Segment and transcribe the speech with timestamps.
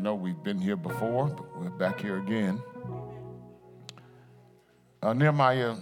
[0.00, 2.60] know we've been here before, but we're back here again.
[5.02, 5.76] Uh, Nehemiah,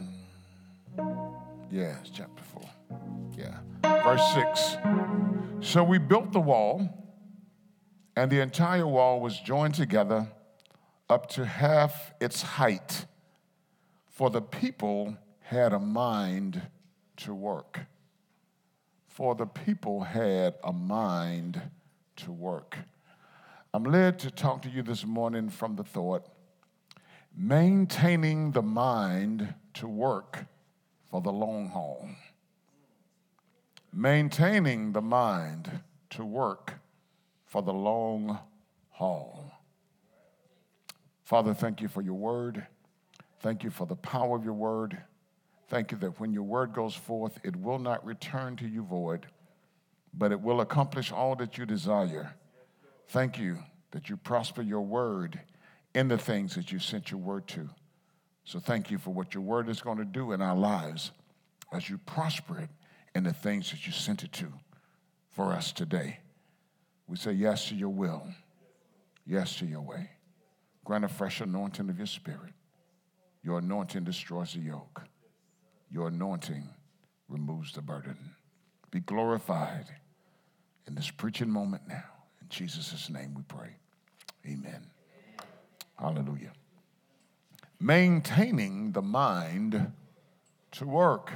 [1.70, 2.62] yeah, chapter 4.
[3.36, 3.58] Yeah.
[4.02, 4.76] Verse 6.
[5.60, 6.88] So we built the wall,
[8.16, 10.26] and the entire wall was joined together
[11.08, 13.06] up to half its height,
[14.08, 16.60] for the people had a mind
[17.18, 17.80] to work.
[19.06, 21.62] For the people had a mind
[22.16, 22.78] to work.
[23.78, 26.26] I'm led to talk to you this morning from the thought
[27.36, 30.46] maintaining the mind to work
[31.08, 32.10] for the long haul.
[33.92, 35.70] Maintaining the mind
[36.10, 36.80] to work
[37.44, 38.40] for the long
[38.90, 39.52] haul.
[41.22, 42.66] Father, thank you for your word.
[43.38, 44.98] Thank you for the power of your word.
[45.68, 49.28] Thank you that when your word goes forth, it will not return to you void,
[50.12, 52.34] but it will accomplish all that you desire.
[53.08, 53.58] Thank you
[53.90, 55.40] that you prosper your word
[55.94, 57.68] in the things that you sent your word to.
[58.44, 61.10] So thank you for what your word is going to do in our lives
[61.72, 62.70] as you prosper it
[63.14, 64.52] in the things that you sent it to
[65.30, 66.20] for us today.
[67.06, 68.26] We say yes to your will,
[69.26, 70.10] yes to your way.
[70.84, 72.52] Grant a fresh anointing of your spirit.
[73.42, 75.02] Your anointing destroys the yoke.
[75.90, 76.68] Your anointing
[77.28, 78.16] removes the burden.
[78.90, 79.86] Be glorified
[80.86, 82.17] in this preaching moment now.
[82.48, 83.76] Jesus' name we pray.
[84.46, 84.86] Amen.
[85.98, 86.52] Hallelujah.
[87.80, 89.92] Maintaining the mind
[90.72, 91.32] to work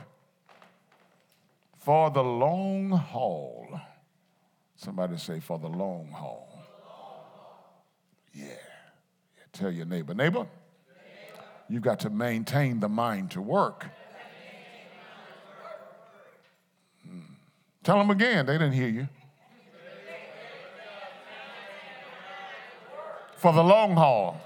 [1.78, 3.80] for the long haul.
[4.77, 6.48] Somebody say, for the long haul.
[8.33, 8.46] Yeah.
[9.52, 10.46] Tell your neighbor, neighbor,
[11.68, 13.86] you've got to maintain the mind to work.
[17.06, 17.20] Hmm.
[17.83, 19.08] Tell them again, they didn't hear you.
[23.42, 24.41] For the long haul.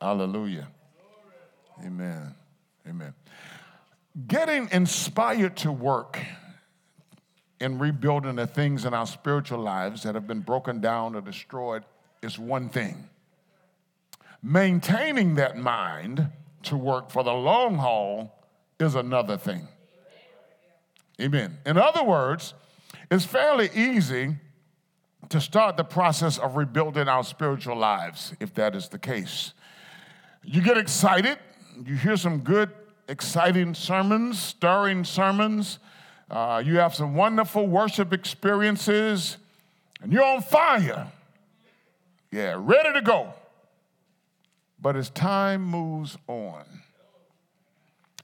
[0.00, 0.66] Hallelujah.
[1.86, 2.34] Amen.
[2.88, 3.14] Amen.
[4.26, 6.18] Getting inspired to work
[7.60, 11.84] in rebuilding the things in our spiritual lives that have been broken down or destroyed
[12.22, 13.08] is one thing.
[14.42, 16.26] Maintaining that mind
[16.64, 18.34] to work for the long haul
[18.80, 19.68] is another thing.
[21.20, 21.58] Amen.
[21.64, 22.52] In other words,
[23.12, 24.38] it's fairly easy
[25.28, 29.52] to start the process of rebuilding our spiritual lives, if that is the case.
[30.42, 31.38] You get excited,
[31.84, 32.70] you hear some good,
[33.08, 35.78] exciting sermons, stirring sermons,
[36.30, 39.36] uh, you have some wonderful worship experiences,
[40.00, 41.12] and you're on fire.
[42.30, 43.34] Yeah, ready to go.
[44.80, 46.64] But as time moves on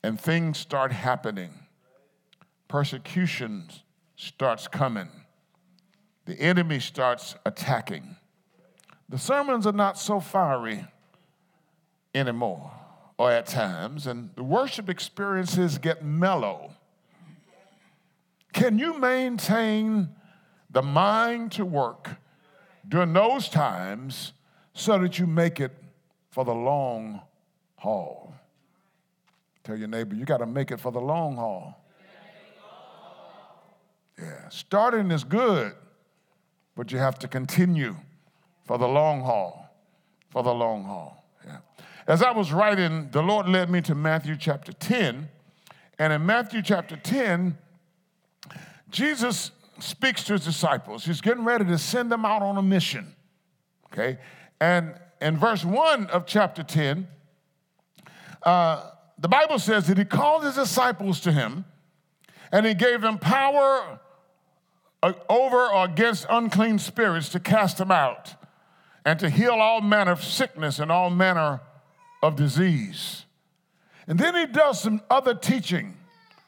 [0.02, 1.50] and things start happening,
[2.68, 3.68] persecution
[4.14, 5.10] starts coming,
[6.26, 8.16] the enemy starts attacking.
[9.08, 10.84] The sermons are not so fiery
[12.14, 12.72] anymore,
[13.16, 16.72] or at times, and the worship experiences get mellow.
[18.52, 20.08] Can you maintain
[20.70, 22.16] the mind to work
[22.88, 24.32] during those times
[24.74, 25.72] so that you make it
[26.30, 27.20] for the long
[27.76, 28.34] haul?
[29.62, 31.84] Tell your neighbor, you got to make it for the long haul.
[34.18, 35.74] Yeah, starting is good,
[36.76, 37.96] but you have to continue
[38.64, 39.74] for the long haul.
[40.30, 41.24] For the long haul.
[41.44, 41.58] Yeah.
[42.06, 45.28] As I was writing, the Lord led me to Matthew chapter 10.
[45.98, 47.56] And in Matthew chapter 10,
[48.90, 51.04] Jesus speaks to his disciples.
[51.04, 53.14] He's getting ready to send them out on a mission.
[53.92, 54.18] Okay?
[54.60, 57.08] And in verse 1 of chapter 10,
[58.42, 61.64] uh, the Bible says that he called his disciples to him
[62.52, 64.00] and he gave them power
[65.02, 68.34] over or against unclean spirits to cast them out
[69.04, 71.60] and to heal all manner of sickness and all manner
[72.22, 73.24] of disease.
[74.06, 75.96] And then he does some other teaching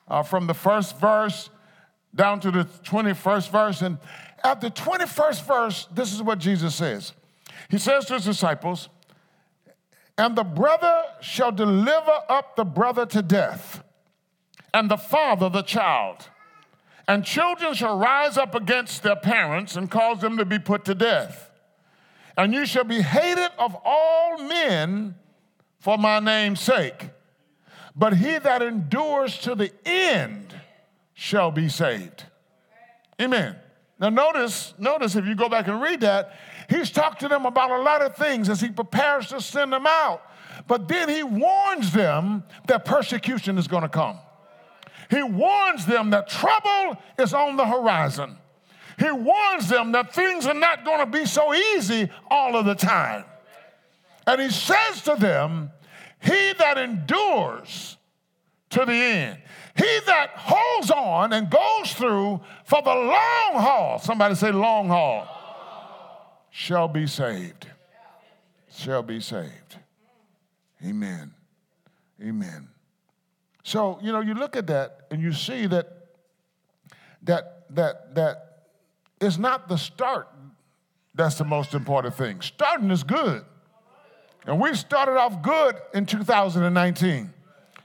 [0.08, 1.50] uh, from the first verse
[2.14, 3.82] down to the 21st verse.
[3.82, 3.98] And
[4.42, 7.12] at the 21st verse, this is what Jesus says
[7.68, 8.88] He says to his disciples,
[10.16, 13.84] And the brother shall deliver up the brother to death,
[14.72, 16.28] and the father the child.
[17.08, 20.94] And children shall rise up against their parents and cause them to be put to
[20.94, 21.50] death.
[22.36, 25.14] And you shall be hated of all men
[25.80, 27.08] for my name's sake.
[27.96, 30.54] But he that endures to the end,
[31.14, 32.24] shall be saved.
[33.20, 33.56] Amen.
[33.98, 36.38] Now notice, notice if you go back and read that,
[36.68, 39.86] he's talked to them about a lot of things as he prepares to send them
[39.86, 40.22] out.
[40.68, 44.18] But then he warns them that persecution is going to come.
[45.10, 48.36] He warns them that trouble is on the horizon.
[48.98, 52.74] he warns them that things are not going to be so easy all of the
[52.74, 53.24] time.
[54.26, 55.70] And he says to them,
[56.20, 57.96] He that endures
[58.70, 59.38] to the end,
[59.76, 65.26] he that holds on and goes through for the long haul, somebody say long haul,
[66.50, 67.66] shall be saved.
[68.70, 69.76] Shall be saved.
[70.84, 71.32] Amen.
[72.22, 72.68] Amen.
[73.68, 75.86] So, you know, you look at that and you see that
[77.24, 78.62] that that that
[79.20, 80.26] it's not the start
[81.14, 82.40] that's the most important thing.
[82.40, 83.44] Starting is good.
[84.46, 87.34] And we started off good in 2019.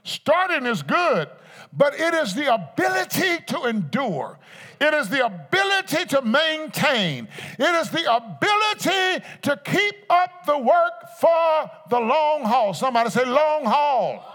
[0.04, 1.28] Starting is good,
[1.70, 4.38] but it is the ability to endure.
[4.80, 7.28] It is the ability to maintain.
[7.58, 12.72] It is the ability to keep up the work for the long haul.
[12.72, 14.33] Somebody say, long haul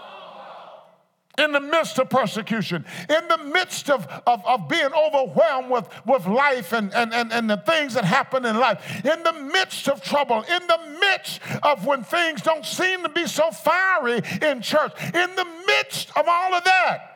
[1.40, 6.26] in the midst of persecution, in the midst of, of, of being overwhelmed with, with
[6.26, 10.02] life and, and, and, and the things that happen in life, in the midst of
[10.02, 14.92] trouble, in the midst of when things don't seem to be so fiery in church,
[15.02, 17.06] in the midst of all of that,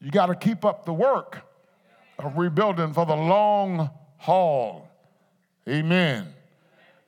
[0.00, 1.38] you got to keep up the work
[2.18, 4.88] of rebuilding for the long haul.
[5.68, 6.32] Amen.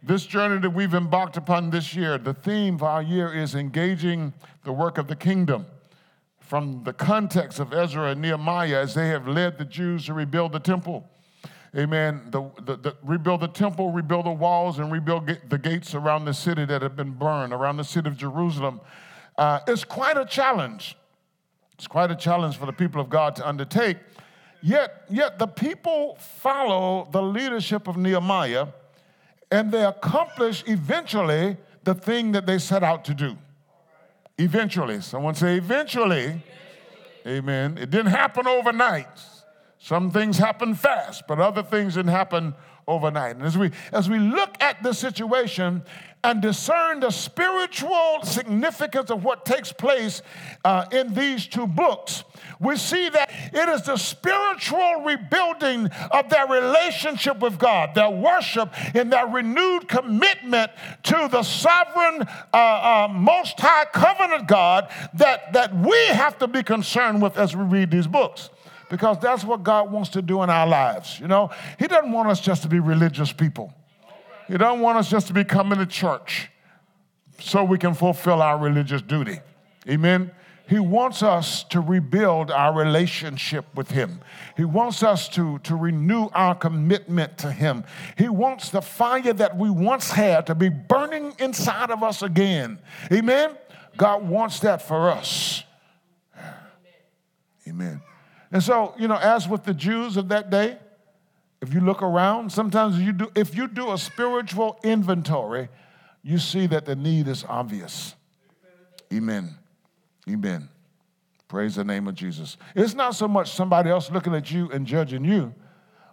[0.08, 4.32] This journey that we've embarked upon this year, the theme of our year is engaging
[4.64, 5.66] the work of the kingdom.
[6.40, 10.52] From the context of Ezra and Nehemiah as they have led the Jews to rebuild
[10.52, 11.06] the temple.
[11.76, 12.22] Amen.
[12.30, 16.32] The, the, the, rebuild the temple, rebuild the walls, and rebuild the gates around the
[16.32, 18.80] city that have been burned, around the city of Jerusalem.
[19.36, 20.96] Uh, it's quite a challenge.
[21.74, 23.98] It's quite a challenge for the people of God to undertake.
[24.62, 28.68] Yet, yet the people follow the leadership of Nehemiah
[29.50, 33.36] and they accomplish eventually the thing that they set out to do.
[34.36, 35.00] Eventually.
[35.00, 36.20] Someone say, eventually.
[36.20, 36.42] eventually.
[37.26, 37.78] Amen.
[37.78, 39.06] It didn't happen overnight.
[39.78, 42.54] Some things happen fast, but other things didn't happen
[42.88, 43.36] overnight.
[43.36, 45.82] And as we as we look at the situation
[46.24, 50.20] and discern the spiritual significance of what takes place
[50.64, 52.24] uh, in these two books,
[52.58, 58.72] we see that it is the spiritual rebuilding of their relationship with God, their worship,
[58.96, 60.72] and their renewed commitment
[61.04, 66.64] to the sovereign, uh, uh, most high covenant God that, that we have to be
[66.64, 68.50] concerned with as we read these books
[68.88, 71.18] because that's what God wants to do in our lives.
[71.20, 73.72] You know, He doesn't want us just to be religious people.
[74.46, 76.50] He doesn't want us just to be coming to church
[77.38, 79.40] so we can fulfill our religious duty.
[79.88, 80.30] Amen.
[80.68, 84.20] He wants us to rebuild our relationship with Him.
[84.54, 87.84] He wants us to, to renew our commitment to Him.
[88.18, 92.78] He wants the fire that we once had to be burning inside of us again.
[93.10, 93.56] Amen?
[93.96, 95.64] God wants that for us.
[97.66, 98.02] Amen.
[98.50, 100.78] And so, you know, as with the Jews of that day,
[101.60, 105.68] if you look around, sometimes you do, if you do a spiritual inventory,
[106.22, 108.14] you see that the need is obvious.
[109.12, 109.56] Amen.
[110.28, 110.68] Amen.
[111.48, 112.56] Praise the name of Jesus.
[112.74, 115.54] It's not so much somebody else looking at you and judging you.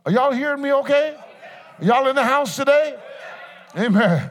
[0.05, 1.17] Are y'all hearing me okay?
[1.81, 2.97] Y'all in the house today?
[3.77, 4.29] Amen.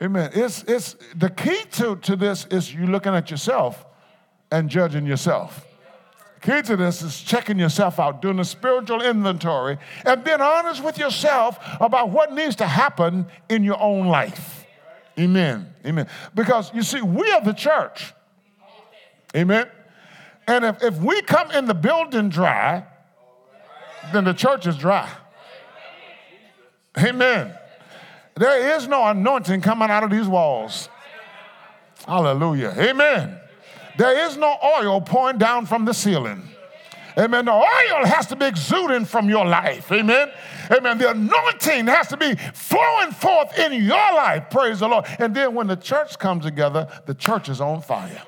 [0.00, 0.30] Amen.
[0.34, 3.84] It's, it's, the key to, to this is you looking at yourself
[4.52, 5.66] and judging yourself.
[6.42, 10.98] Key to this is checking yourself out, doing a spiritual inventory, and being honest with
[10.98, 14.64] yourself about what needs to happen in your own life.
[15.18, 15.72] Amen.
[15.84, 16.06] Amen.
[16.34, 18.12] Because you see, we are the church.
[19.34, 19.66] Amen.
[20.46, 22.84] And if, if we come in the building dry,
[24.12, 25.10] then the church is dry.
[26.98, 27.54] Amen.
[28.36, 30.88] There is no anointing coming out of these walls.
[32.06, 32.74] Hallelujah.
[32.78, 33.40] Amen.
[33.96, 36.48] There is no oil pouring down from the ceiling.
[37.18, 37.46] Amen.
[37.46, 39.90] The oil has to be exuding from your life.
[39.90, 40.30] Amen.
[40.70, 40.98] Amen.
[40.98, 44.50] The anointing has to be flowing forth in your life.
[44.50, 45.06] Praise the Lord.
[45.18, 48.22] And then when the church comes together, the church is on fire.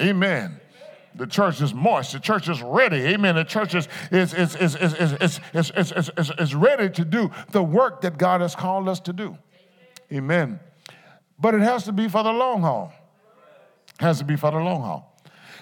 [0.00, 0.60] Amen.
[1.16, 2.12] The church is moist.
[2.12, 2.98] The church is ready.
[2.98, 3.34] Amen.
[3.34, 7.32] The church is, is, is, is, is, is, is, is, is, is, ready to do
[7.50, 9.36] the work that God has called us to do.
[10.12, 10.60] Amen.
[11.40, 12.92] But it has to be for the long haul
[14.00, 15.06] has to be for the long haul.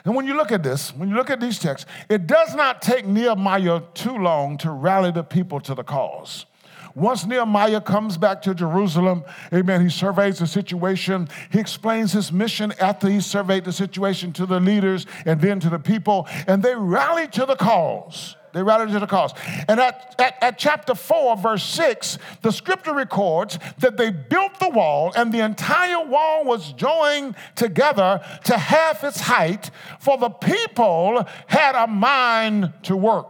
[0.04, 2.80] And when you look at this, when you look at these texts, it does not
[2.80, 6.47] take Nehemiah too long to rally the people to the cause.
[6.95, 11.28] Once Nehemiah comes back to Jerusalem, amen, he surveys the situation.
[11.50, 15.71] He explains his mission after he surveyed the situation to the leaders and then to
[15.71, 18.35] the people, and they rally to the cause.
[18.52, 19.33] They rallied to the cause.
[19.69, 24.71] And at, at, at, chapter 4, verse 6, the scripture records that they built the
[24.71, 31.26] wall, and the entire wall was joined together to half its height, for the people
[31.47, 33.28] had a mind to work.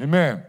[0.00, 0.44] Amen.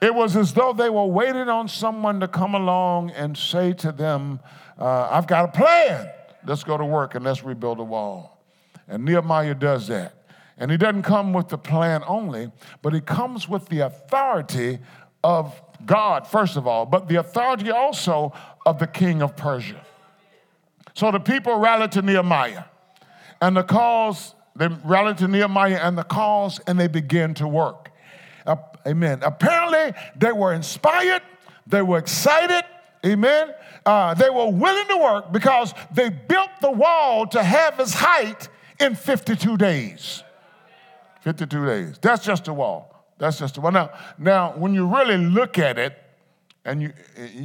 [0.00, 3.92] It was as though they were waiting on someone to come along and say to
[3.92, 4.40] them,
[4.78, 6.10] uh, I've got a plan.
[6.44, 8.40] Let's go to work and let's rebuild the wall.
[8.88, 10.14] And Nehemiah does that.
[10.58, 12.50] And he doesn't come with the plan only,
[12.82, 14.78] but he comes with the authority
[15.24, 18.32] of God, first of all, but the authority also
[18.66, 19.84] of the king of Persia.
[20.94, 22.64] So the people rallied to Nehemiah,
[23.40, 27.90] and the cause, they rallied to Nehemiah and the cause, and they began to work.
[28.46, 28.56] Uh,
[28.86, 29.20] amen.
[29.22, 31.22] Apparently, they were inspired,
[31.66, 32.64] they were excited,
[33.04, 33.54] amen.
[33.86, 38.48] Uh, they were willing to work because they built the wall to have its height
[38.78, 40.22] in 52 days.
[41.22, 41.98] 52 days.
[42.00, 43.06] That's just a wall.
[43.18, 43.72] That's just a wall.
[43.72, 45.96] Now, now, when you really look at it,
[46.64, 46.92] and you,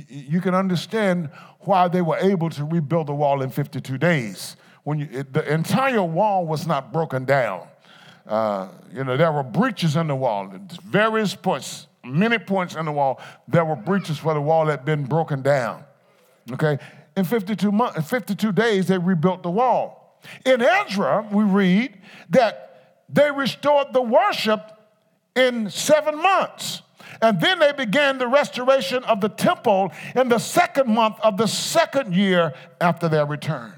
[0.09, 1.29] you can understand
[1.61, 4.57] why they were able to rebuild the wall in 52 days.
[4.83, 7.67] When you, it, the entire wall was not broken down.
[8.27, 10.51] Uh, you know, there were breaches in the wall,
[10.83, 13.19] various points, many points in the wall.
[13.47, 15.83] There were breaches where the wall had been broken down.
[16.51, 16.77] Okay,
[17.15, 20.19] in 52 months, 52 days, they rebuilt the wall.
[20.45, 21.97] In Ezra, we read
[22.29, 22.66] that
[23.09, 24.71] they restored the worship
[25.35, 26.81] in seven months.
[27.21, 31.47] And then they began the restoration of the temple in the second month of the
[31.47, 33.73] second year after their return.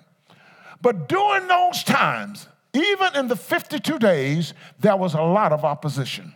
[0.81, 6.33] But during those times, even in the 52 days, there was a lot of opposition.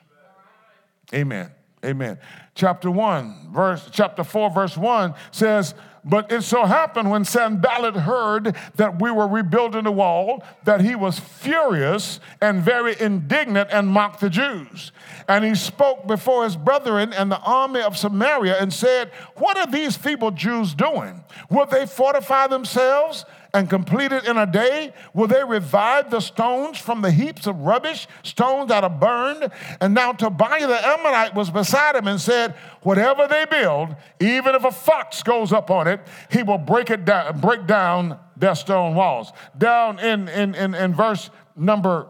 [1.13, 1.51] Amen.
[1.83, 2.17] Amen.
[2.55, 5.73] Chapter 1, verse chapter 4 verse 1 says,
[6.05, 10.95] "But it so happened when Sanballat heard that we were rebuilding the wall that he
[10.95, 14.91] was furious and very indignant and mocked the Jews.
[15.29, 19.67] And he spoke before his brethren and the army of Samaria and said, "What are
[19.67, 21.23] these feeble Jews doing?
[21.49, 24.93] Will they fortify themselves?" And complete it in a day?
[25.13, 29.51] Will they revive the stones from the heaps of rubbish, stones that are burned?
[29.79, 34.63] And now Tobiah the Ammonite was beside him and said, Whatever they build, even if
[34.63, 38.95] a fox goes up on it, he will break it down, break down their stone
[38.95, 39.31] walls.
[39.57, 42.07] Down in, in, in, in verse number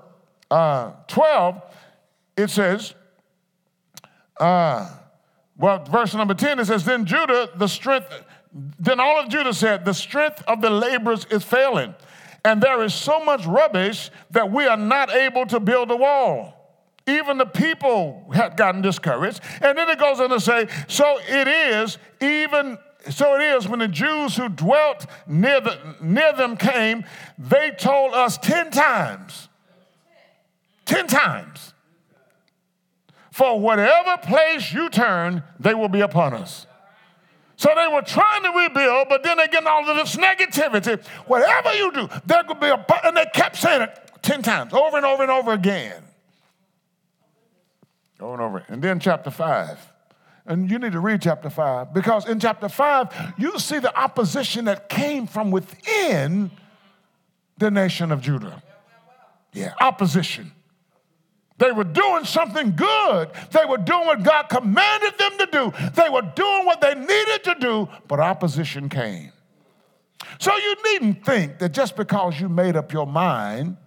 [0.49, 1.61] uh, 12,
[2.37, 2.93] it says,
[4.39, 4.89] uh,
[5.57, 8.07] well, verse number 10, it says, Then Judah, the strength,
[8.53, 11.95] then all of Judah said, The strength of the laborers is failing,
[12.45, 16.59] and there is so much rubbish that we are not able to build a wall.
[17.05, 19.41] Even the people had gotten discouraged.
[19.61, 22.77] And then it goes on to say, So it is, even
[23.09, 27.03] so it is when the Jews who dwelt near, the, near them came,
[27.37, 29.49] they told us 10 times,
[30.85, 31.73] 10 times,
[33.31, 36.67] for whatever place you turn, they will be upon us.
[37.63, 41.01] So they were trying to rebuild, but then they get all of this negativity.
[41.27, 44.97] Whatever you do, there could be a, and they kept saying it 10 times, over
[44.97, 46.03] and over and over again.
[48.19, 48.65] Over and over.
[48.67, 49.79] And then chapter 5.
[50.45, 54.65] And you need to read chapter 5 because in chapter 5, you see the opposition
[54.65, 56.51] that came from within
[57.59, 58.61] the nation of Judah.
[59.53, 60.51] Yeah, opposition.
[61.57, 63.29] They were doing something good.
[63.51, 65.73] They were doing what God commanded them to do.
[65.95, 69.31] They were doing what they needed to do, but opposition came.
[70.39, 73.77] So you needn't think that just because you made up your mind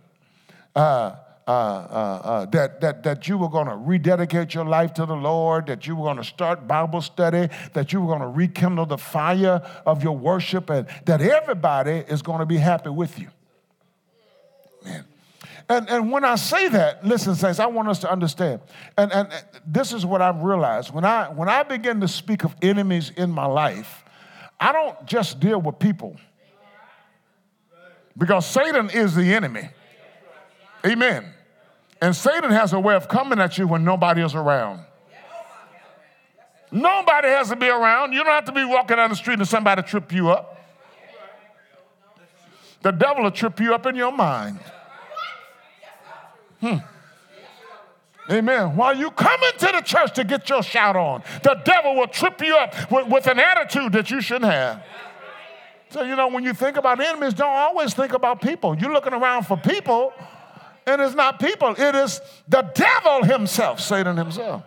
[0.74, 5.06] uh, uh, uh, uh, that, that, that you were going to rededicate your life to
[5.06, 8.26] the Lord, that you were going to start Bible study, that you were going to
[8.26, 13.18] rekindle the fire of your worship, and that everybody is going to be happy with
[13.18, 13.28] you.
[14.84, 15.04] Man,
[15.68, 18.60] and, and when I say that, listen, saints, I want us to understand.
[18.96, 19.28] And, and
[19.66, 20.92] this is what I've realized.
[20.92, 24.04] When I, when I begin to speak of enemies in my life,
[24.60, 26.16] I don't just deal with people.
[28.16, 29.68] Because Satan is the enemy.
[30.86, 31.32] Amen.
[32.00, 34.80] And Satan has a way of coming at you when nobody is around.
[36.70, 38.12] Nobody has to be around.
[38.12, 40.60] You don't have to be walking down the street and somebody trip you up.
[42.82, 44.60] The devil will trip you up in your mind.
[46.74, 48.32] Hmm.
[48.32, 48.74] Amen.
[48.74, 52.40] While you come into the church to get your shout on, the devil will trip
[52.40, 54.82] you up with, with an attitude that you shouldn't have.
[55.90, 58.76] So, you know, when you think about enemies, don't always think about people.
[58.76, 60.12] You're looking around for people,
[60.86, 64.64] and it's not people, it is the devil himself, Satan himself.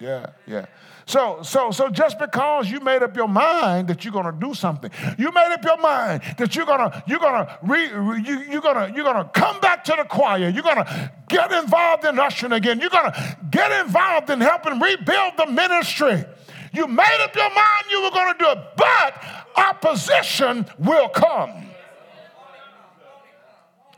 [0.00, 0.66] Yeah, yeah.
[1.10, 4.92] So, so, so just because you made up your mind that you're gonna do something,
[5.18, 8.92] you made up your mind that you're gonna, you're gonna, re, re, you, you're gonna,
[8.94, 10.48] you're gonna come back to the choir.
[10.48, 12.78] You're gonna get involved in ushering again.
[12.78, 16.24] You're gonna get involved in helping rebuild the ministry.
[16.72, 19.24] You made up your mind you were gonna do it, but
[19.56, 21.69] opposition will come.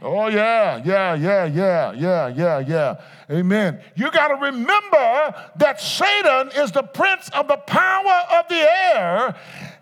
[0.04, 3.00] Oh, yeah, yeah, yeah, yeah, yeah, yeah, yeah.
[3.30, 3.80] Amen.
[3.94, 9.36] You got to remember that Satan is the prince of the power of the air.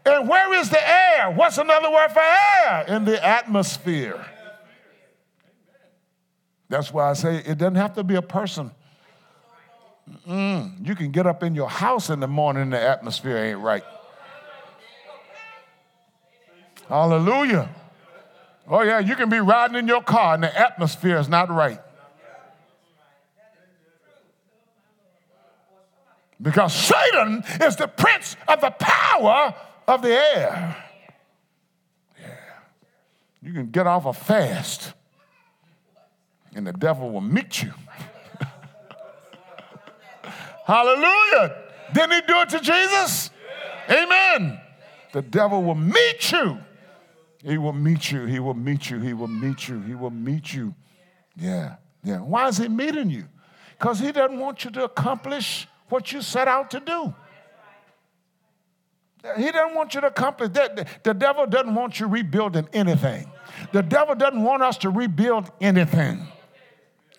[0.05, 1.31] And where is the air?
[1.31, 2.85] What's another word for air?
[2.89, 4.23] In the atmosphere.
[6.69, 8.73] That's why I say it doesn't have to be a person.
[10.29, 13.61] Mm, you can get up in your house in the morning and the atmosphere ain't
[13.61, 13.85] right.
[16.89, 17.71] Hallelujah.
[18.73, 21.81] Oh, yeah, you can be riding in your car and the atmosphere is not right.
[26.41, 29.55] Because Satan is the prince of the power
[29.89, 30.77] of the air.
[32.19, 32.35] Yeah.
[33.43, 34.93] You can get off a fast
[36.55, 37.73] and the devil will meet you.
[40.65, 41.57] Hallelujah.
[41.93, 43.31] Didn't he do it to Jesus?
[43.91, 44.61] Amen.
[45.13, 46.59] The devil will meet you.
[47.43, 48.27] He will meet you.
[48.27, 48.99] He will meet you.
[48.99, 49.81] He will meet you.
[49.81, 50.75] He will meet you.
[51.37, 51.77] Yeah.
[52.05, 52.19] Yeah.
[52.19, 53.25] Why is he meeting you?
[53.79, 57.15] Because he doesn't want you to accomplish what you set out to do.
[59.37, 61.03] He doesn't want you to accomplish that.
[61.05, 63.31] The devil doesn't want you rebuilding anything.
[63.73, 66.27] The devil doesn't want us to rebuild anything.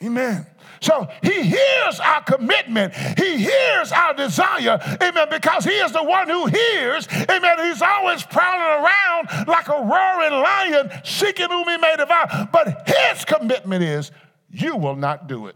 [0.03, 0.47] Amen.
[0.81, 2.95] So he hears our commitment.
[2.95, 4.79] He hears our desire.
[5.01, 5.27] Amen.
[5.29, 7.07] Because he is the one who hears.
[7.29, 7.67] Amen.
[7.67, 12.49] He's always prowling around like a roaring lion, seeking whom he may devour.
[12.51, 14.11] But his commitment is,
[14.49, 15.55] you will not do it.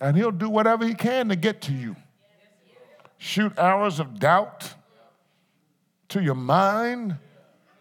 [0.00, 1.94] And he'll do whatever he can to get to you.
[3.18, 4.74] Shoot arrows of doubt
[6.08, 7.16] to your mind,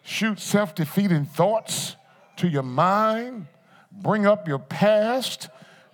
[0.03, 1.95] shoot self defeating thoughts
[2.43, 3.47] to your mind,
[3.89, 5.47] bring up your past,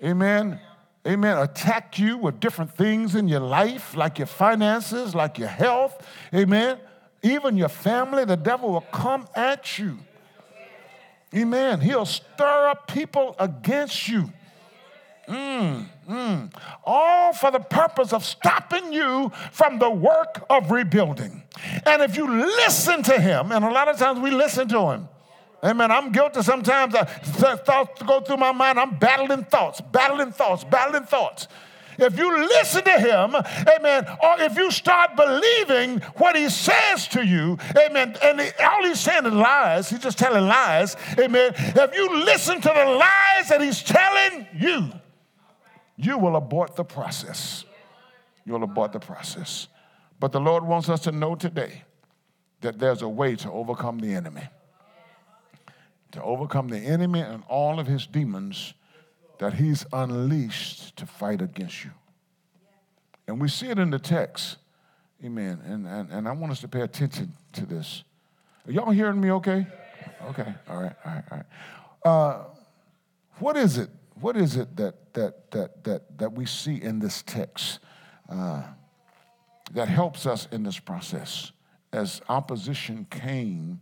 [0.03, 0.59] amen.
[1.07, 1.37] Amen.
[1.37, 6.79] Attack you with different things in your life, like your finances, like your health, amen.
[7.21, 9.99] Even your family, the devil will come at you.
[11.35, 11.81] Amen.
[11.81, 14.33] He'll stir up people against you.
[15.27, 16.51] Mm, mm.
[16.83, 21.43] All for the purpose of stopping you from the work of rebuilding.
[21.85, 25.09] And if you listen to him, and a lot of times we listen to him,
[25.63, 25.91] Amen.
[25.91, 26.93] I'm guilty sometimes.
[26.93, 28.79] Thoughts go through my mind.
[28.79, 31.47] I'm battling thoughts, battling thoughts, battling thoughts.
[32.01, 33.35] If you listen to him,
[33.67, 38.85] amen, or if you start believing what he says to you, amen, and he, all
[38.85, 41.51] he's saying is lies, he's just telling lies, amen.
[41.57, 44.91] If you listen to the lies that he's telling you,
[45.97, 47.65] you will abort the process.
[48.45, 49.67] You'll abort the process.
[50.21, 51.83] But the Lord wants us to know today
[52.61, 54.43] that there's a way to overcome the enemy
[56.11, 58.73] to overcome the enemy and all of his demons
[59.39, 61.91] that he's unleashed to fight against you.
[63.27, 64.57] And we see it in the text.
[65.23, 65.61] Amen.
[65.65, 68.03] And, and, and I want us to pay attention to this.
[68.67, 69.67] Are y'all hearing me okay?
[70.25, 70.53] Okay.
[70.69, 70.95] All right.
[71.05, 71.23] All right.
[71.31, 71.45] All right.
[72.05, 72.43] Uh,
[73.39, 73.89] what is it?
[74.19, 77.79] What is it that, that, that, that, that we see in this text
[78.29, 78.63] uh,
[79.73, 81.51] that helps us in this process
[81.93, 83.81] as opposition came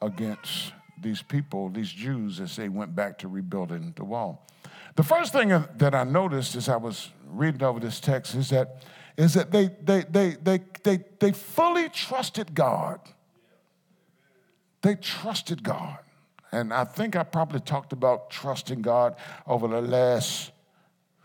[0.00, 4.46] against these people, these Jews, as they went back to rebuilding the wall.
[4.96, 8.82] The first thing that I noticed as I was reading over this text is that,
[9.16, 13.00] is that they, they, they, they, they, they fully trusted God.
[14.82, 15.98] They trusted God.
[16.52, 20.52] And I think I probably talked about trusting God over the last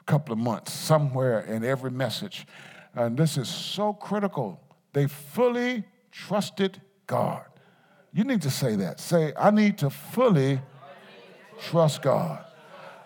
[0.08, 2.48] couple of months, somewhere in every message.
[2.96, 4.60] And this is so critical.
[4.94, 7.46] They fully trusted God.
[8.14, 9.00] You need to say that.
[9.00, 10.62] Say, I need to fully
[11.62, 12.44] trust God.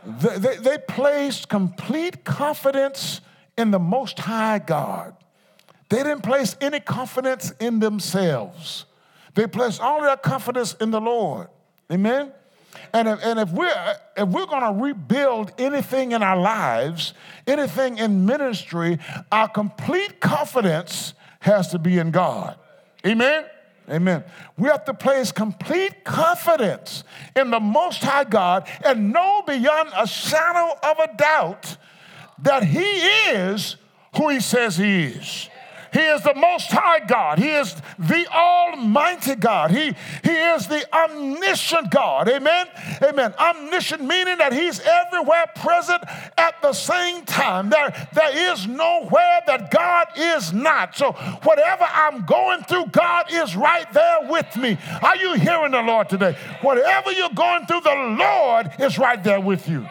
[0.05, 3.21] They, they, they placed complete confidence
[3.57, 5.15] in the Most High God.
[5.89, 8.85] They didn't place any confidence in themselves.
[9.35, 11.47] They placed all their confidence in the Lord.
[11.91, 12.31] Amen?
[12.93, 17.13] And if, and if we're, if we're going to rebuild anything in our lives,
[17.45, 18.99] anything in ministry,
[19.31, 22.57] our complete confidence has to be in God.
[23.05, 23.45] Amen?
[23.89, 24.23] Amen.
[24.57, 27.03] We have to place complete confidence
[27.35, 31.77] in the Most High God and know beyond a shadow of a doubt
[32.39, 33.75] that He is
[34.15, 35.49] who He says He is.
[35.93, 37.37] He is the most high God.
[37.37, 39.69] He is the almighty God.
[39.69, 42.27] He, he is the omniscient God.
[42.27, 42.67] Amen.
[43.03, 43.33] Amen.
[43.39, 46.03] Omniscient meaning that he's everywhere present
[46.37, 47.69] at the same time.
[47.69, 50.97] There, there is nowhere that God is not.
[50.97, 51.11] So
[51.43, 54.77] whatever I'm going through, God is right there with me.
[55.01, 56.35] Are you hearing the Lord today?
[56.61, 59.87] Whatever you're going through, the Lord is right there with you.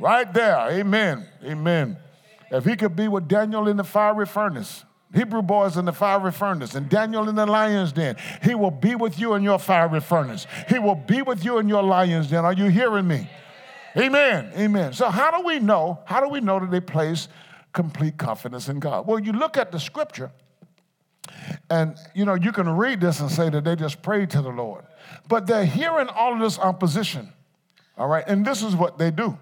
[0.00, 0.58] Right there.
[0.68, 1.28] Amen.
[1.44, 1.96] Amen.
[2.52, 4.84] If he could be with Daniel in the fiery furnace,
[5.14, 8.16] Hebrew boys in the fiery furnace, and Daniel in the lion's den.
[8.42, 10.46] He will be with you in your fiery furnace.
[10.68, 12.44] He will be with you in your lion's den.
[12.44, 13.28] Are you hearing me?
[13.96, 14.52] Amen.
[14.56, 14.92] Amen.
[14.92, 16.00] So how do we know?
[16.04, 17.28] How do we know that they place
[17.72, 19.06] complete confidence in God?
[19.06, 20.30] Well, you look at the scripture,
[21.70, 24.50] and you know, you can read this and say that they just prayed to the
[24.50, 24.84] Lord.
[25.28, 27.32] But they're hearing all of this opposition.
[27.98, 29.38] All right, and this is what they do.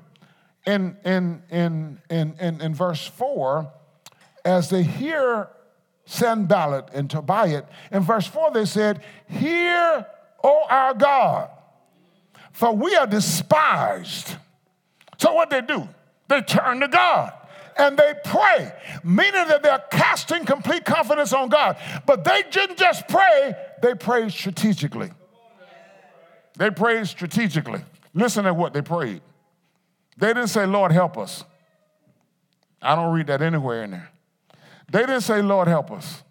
[0.66, 3.72] In in in in in, in verse 4,
[4.44, 5.48] as they hear
[6.10, 7.62] Sanballat and Tobiah.
[7.92, 10.04] In verse 4, they said, Hear,
[10.42, 11.50] O our God,
[12.52, 14.36] for we are despised.
[15.18, 15.88] So what they do?
[16.28, 17.32] They turn to God
[17.78, 18.72] and they pray,
[19.04, 21.76] meaning that they're casting complete confidence on God.
[22.06, 25.10] But they didn't just pray, they prayed strategically.
[26.58, 27.82] They prayed strategically.
[28.12, 29.22] Listen to what they prayed.
[30.20, 31.44] They didn't say, Lord, help us.
[32.80, 34.10] I don't read that anywhere in there.
[34.90, 36.22] They didn't say, Lord, help us.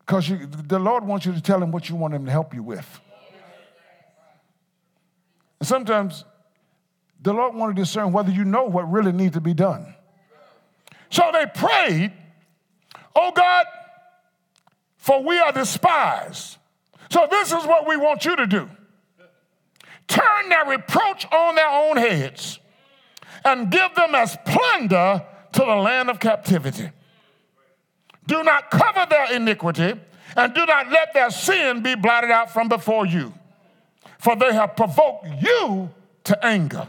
[0.00, 0.30] Because
[0.66, 3.00] the Lord wants you to tell him what you want him to help you with.
[5.60, 6.24] And sometimes
[7.22, 9.94] the Lord wanted to discern whether you know what really needs to be done.
[11.10, 12.12] So they prayed,
[13.14, 13.66] Oh God,
[14.96, 16.58] for we are despised.
[17.10, 18.68] So this is what we want you to do
[20.08, 22.58] turn their reproach on their own heads
[23.44, 26.90] and give them as plunder to the land of captivity.
[28.26, 29.94] Do not cover their iniquity,
[30.36, 33.32] and do not let their sin be blotted out from before you.
[34.18, 35.90] For they have provoked you
[36.24, 36.88] to anger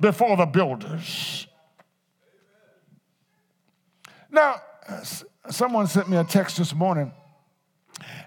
[0.00, 1.46] before the builders.
[4.30, 4.56] Now,
[5.48, 7.12] someone sent me a text this morning,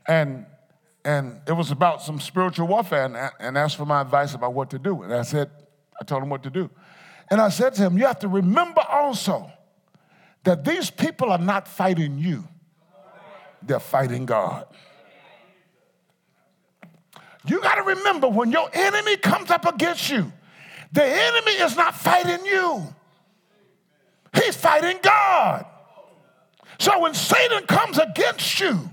[0.08, 0.46] and
[1.04, 4.70] and it was about some spiritual warfare, and, and asked for my advice about what
[4.70, 5.02] to do.
[5.02, 5.50] And I said,
[6.00, 6.70] I told him what to do.
[7.30, 9.52] And I said to him, You have to remember also
[10.44, 12.48] that these people are not fighting you,
[13.62, 14.68] they're fighting God.
[17.48, 20.32] You got to remember when your enemy comes up against you,
[20.92, 22.84] the enemy is not fighting you,
[24.36, 25.66] he's fighting God.
[26.80, 28.90] So when Satan comes against you,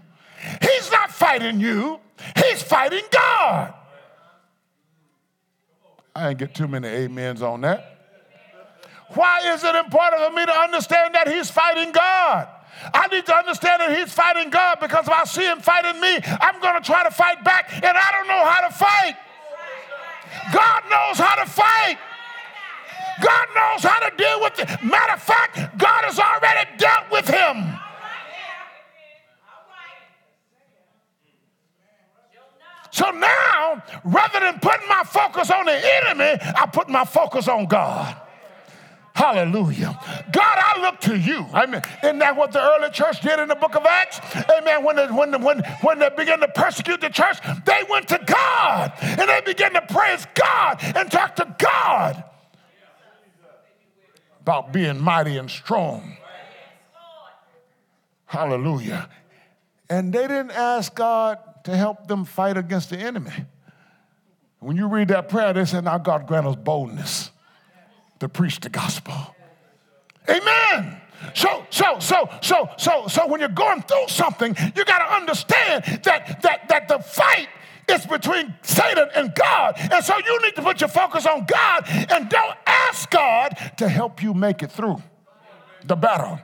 [0.63, 2.01] he's not fighting you,
[2.37, 3.75] he's fighting God.
[6.15, 7.95] I ain't get too many amens on that.
[9.15, 12.49] Why is it important for me to understand that he's fighting God?
[12.93, 16.19] I need to understand that he's fighting God because if I see him fighting me,
[16.41, 19.17] I'm going to try to fight back, and I don't know how to fight.
[20.53, 21.99] God knows how to fight.
[23.21, 24.85] God knows how to deal with it.
[24.85, 27.79] Matter of fact, God has already dealt with him.
[32.99, 37.67] So now, rather than putting my focus on the enemy, I put my focus on
[37.67, 38.17] God.
[39.15, 39.97] Hallelujah.
[40.33, 41.47] God, I look to you.
[41.55, 41.81] Amen.
[42.03, 44.19] Isn't that what the early church did in the book of Acts?
[44.51, 44.83] Amen.
[44.83, 48.93] When they, when, when, when they began to persecute the church, they went to God
[49.01, 52.25] and they began to praise God and talk to God
[54.41, 56.17] about being mighty and strong.
[58.27, 59.09] Hallelujah.
[59.89, 63.45] And they didn't ask God to help them fight against the enemy.
[64.59, 67.31] When you read that prayer, they said, Now God grant us boldness
[68.21, 69.15] to preach the gospel.
[70.29, 70.99] Amen.
[71.35, 75.85] So, so, so, so, so, so when you're going through something, you got to understand
[76.05, 77.49] that that that the fight
[77.87, 79.75] is between Satan and God.
[79.93, 83.89] And so you need to put your focus on God and don't ask God to
[83.89, 85.03] help you make it through
[85.89, 86.39] the battle.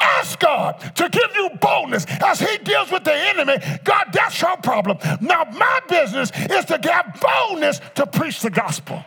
[0.00, 3.56] Ask God to give you boldness as He deals with the enemy.
[3.84, 4.98] God, that's your problem.
[5.20, 9.04] Now, my business is to get boldness to preach the gospel.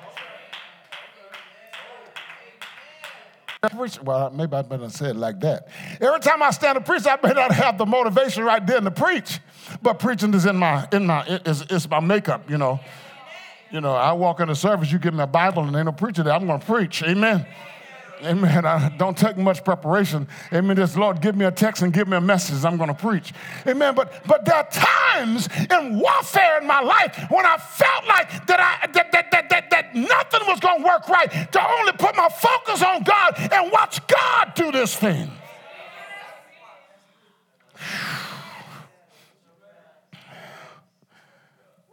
[4.04, 5.68] Well, maybe I better say it like that.
[6.00, 8.92] Every time I stand to preach, I may not have the motivation right then to
[8.92, 9.40] preach,
[9.84, 12.80] but preaching is in my in my it's, it's my makeup, you know.
[13.70, 15.92] You know, I walk in the service, you give me a Bible, and ain't no
[15.92, 16.34] preacher there.
[16.34, 17.04] I'm going to preach.
[17.04, 17.46] Amen.
[18.24, 18.66] Amen.
[18.66, 20.28] I don't take much preparation.
[20.54, 20.76] Amen.
[20.76, 22.64] Just Lord, give me a text and give me a message.
[22.64, 23.34] I'm going to preach.
[23.66, 23.96] Amen.
[23.96, 28.60] But but there are times in warfare in my life when I felt like that
[28.60, 31.32] I that that that that, that nothing was going to work right.
[31.52, 35.30] To only put my focus on God and watch God do this thing.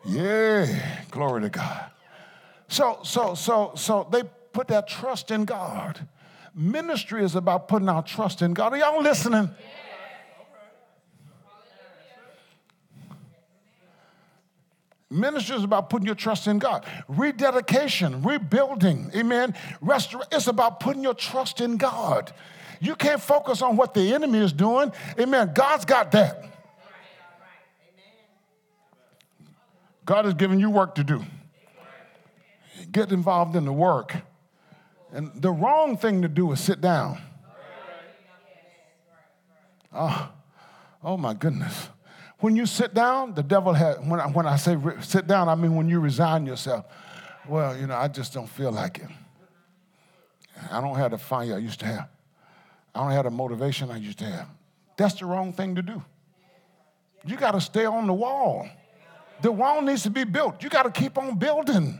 [0.04, 1.90] Yeah, glory to God.
[2.68, 6.08] So so so so they put their trust in God.
[6.58, 8.72] Ministry is about putting our trust in God.
[8.72, 9.48] Are y'all listening?
[15.08, 16.84] Ministry is about putting your trust in God.
[17.06, 19.54] Rededication, rebuilding, amen.
[19.80, 22.32] Restor- it's about putting your trust in God.
[22.80, 24.90] You can't focus on what the enemy is doing.
[25.18, 25.52] Amen.
[25.54, 26.44] God's got that.
[30.04, 31.22] God has given you work to do.
[32.90, 34.16] Get involved in the work.
[35.12, 37.20] And the wrong thing to do is sit down.
[39.92, 40.30] Oh,
[41.02, 41.88] oh my goodness.
[42.40, 45.48] When you sit down, the devil has, when I, when I say re- sit down,
[45.48, 46.84] I mean when you resign yourself.
[47.48, 49.08] Well, you know, I just don't feel like it.
[50.70, 52.08] I don't have the fire I used to have.
[52.94, 54.48] I don't have the motivation I used to have.
[54.96, 56.02] That's the wrong thing to do.
[57.24, 58.68] You got to stay on the wall.
[59.42, 60.62] The wall needs to be built.
[60.62, 61.98] You got to keep on building.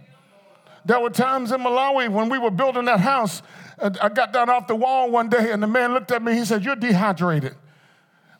[0.88, 3.42] There were times in Malawi when we were building that house.
[3.79, 6.33] I got down off the wall one day and the man looked at me.
[6.33, 7.55] He said, You're dehydrated.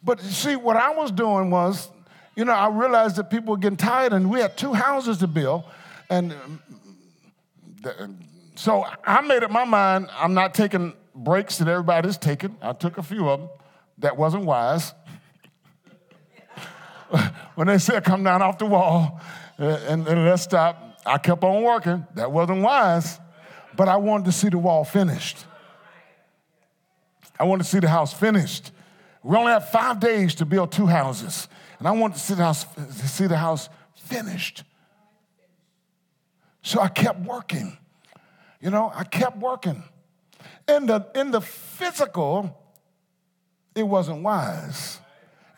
[0.03, 1.91] But see, what I was doing was,
[2.37, 5.27] you know, I realized that people were getting tired and we had two houses to
[5.27, 5.65] build.
[6.09, 8.19] And um,
[8.55, 12.57] so I made up my mind I'm not taking breaks that everybody's taking.
[12.63, 13.51] I took a few of them.
[13.99, 14.95] That wasn't wise.
[17.57, 19.21] when they said, Come down off the wall
[19.59, 22.07] uh, and, and let's stop, I kept on working.
[22.15, 23.19] That wasn't wise,
[23.77, 25.45] but I wanted to see the wall finished.
[27.41, 28.73] I wanted to see the house finished.
[29.23, 32.45] We only had five days to build two houses, and I wanted to see the
[32.45, 34.65] house, see the house finished.
[36.63, 37.77] So I kept working.
[38.61, 39.83] You know, I kept working.
[40.69, 42.57] In the, in the physical,
[43.75, 45.01] it wasn't wise.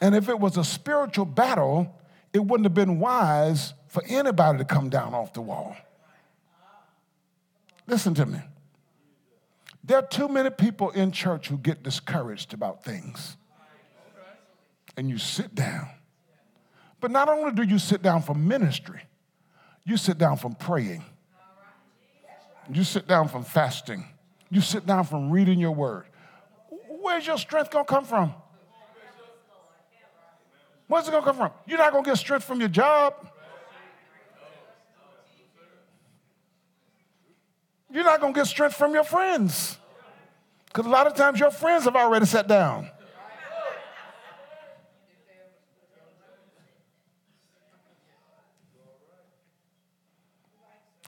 [0.01, 1.99] And if it was a spiritual battle,
[2.33, 5.77] it wouldn't have been wise for anybody to come down off the wall.
[7.89, 8.39] Listen to me.
[9.83, 13.37] There are too many people in church who get discouraged about things.
[14.97, 15.89] And you sit down.
[17.01, 19.03] But not only do you sit down from ministry,
[19.85, 21.05] you sit down from praying.
[22.73, 24.05] You sit down from fasting.
[24.51, 26.05] You sit down from reading your word.
[27.03, 28.35] Where's your strength to come from?
[30.87, 31.51] Where's it to come from?
[31.67, 33.30] You're not to get strength from your job.
[37.93, 39.77] You're not going to get strength from your friends.
[40.67, 42.89] Because a lot of times your friends have already sat down.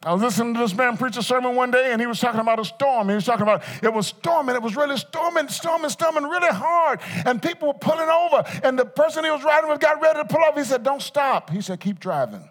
[0.05, 2.41] I was listening to this man preach a sermon one day, and he was talking
[2.41, 3.09] about a storm.
[3.09, 4.57] He was talking about it was storming.
[4.57, 8.43] It was really storming, storming, storming really hard, and people were pulling over.
[8.65, 10.57] And the person he was riding with got ready to pull off.
[10.57, 12.51] He said, "Don't stop." He said, "Keep driving."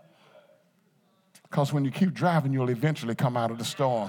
[1.52, 4.08] Because when you keep driving, you'll eventually come out of the storm.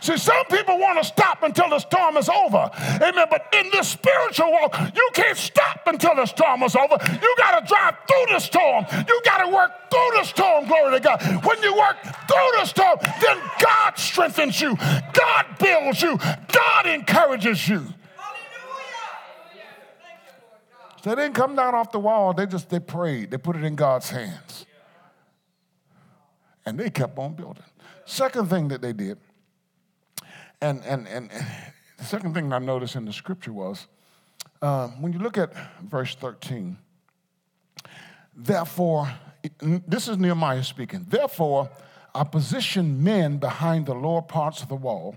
[0.00, 2.70] See, some people want to stop until the storm is over.
[3.02, 3.26] Amen.
[3.30, 6.96] But in this spiritual walk, you can't stop until the storm is over.
[7.20, 8.86] You got to drive through the storm.
[9.06, 10.66] You got to work through the storm.
[10.66, 11.22] Glory to God.
[11.44, 14.74] When you work through the storm, then God strengthens you,
[15.12, 17.84] God builds you, God encourages you.
[21.02, 22.32] So they didn't come down off the wall.
[22.32, 23.30] They just they prayed.
[23.30, 24.64] They put it in God's hands
[26.68, 27.64] and they kept on building.
[28.04, 29.18] Second thing that they did,
[30.60, 31.30] and, and, and
[31.96, 33.86] the second thing I noticed in the scripture was
[34.60, 35.52] uh, when you look at
[35.82, 36.76] verse 13,
[38.36, 39.10] therefore,
[39.60, 41.70] this is Nehemiah speaking, therefore,
[42.14, 45.16] I positioned men behind the lower parts of the wall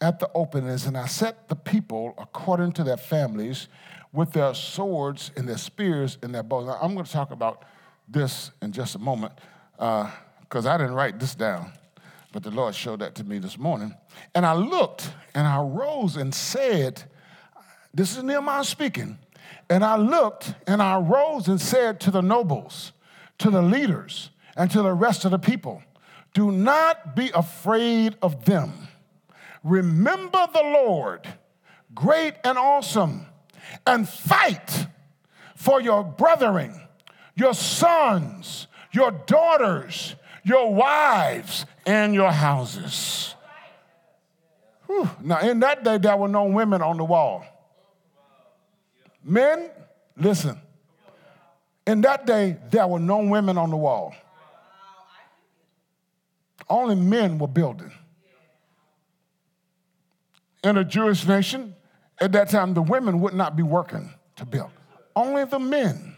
[0.00, 3.68] at the openings, and I set the people according to their families
[4.12, 6.66] with their swords and their spears and their bows.
[6.66, 7.64] Now, I'm going to talk about
[8.08, 9.32] this in just a moment.
[9.78, 10.10] Uh,
[10.48, 11.72] because I didn't write this down,
[12.32, 13.94] but the Lord showed that to me this morning.
[14.34, 17.02] And I looked and I rose and said,
[17.92, 19.18] This is Nehemiah speaking.
[19.68, 22.92] And I looked and I rose and said to the nobles,
[23.38, 25.82] to the leaders, and to the rest of the people,
[26.34, 28.72] Do not be afraid of them.
[29.64, 31.26] Remember the Lord,
[31.94, 33.26] great and awesome,
[33.84, 34.86] and fight
[35.56, 36.80] for your brethren,
[37.34, 40.14] your sons, your daughters,
[40.46, 43.34] your wives, and your houses.
[44.86, 45.10] Whew.
[45.20, 47.44] Now, in that day, there were no women on the wall.
[49.24, 49.70] Men,
[50.16, 50.56] listen.
[51.84, 54.14] In that day, there were no women on the wall.
[56.70, 57.92] Only men were building.
[60.62, 61.74] In a Jewish nation,
[62.20, 64.70] at that time, the women would not be working to build.
[65.16, 66.16] Only the men.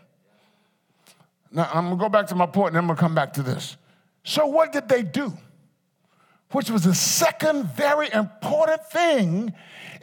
[1.50, 3.42] Now, I'm gonna go back to my point and then I'm gonna come back to
[3.42, 3.78] this.
[4.24, 5.32] So, what did they do?
[6.52, 9.54] Which was the second very important thing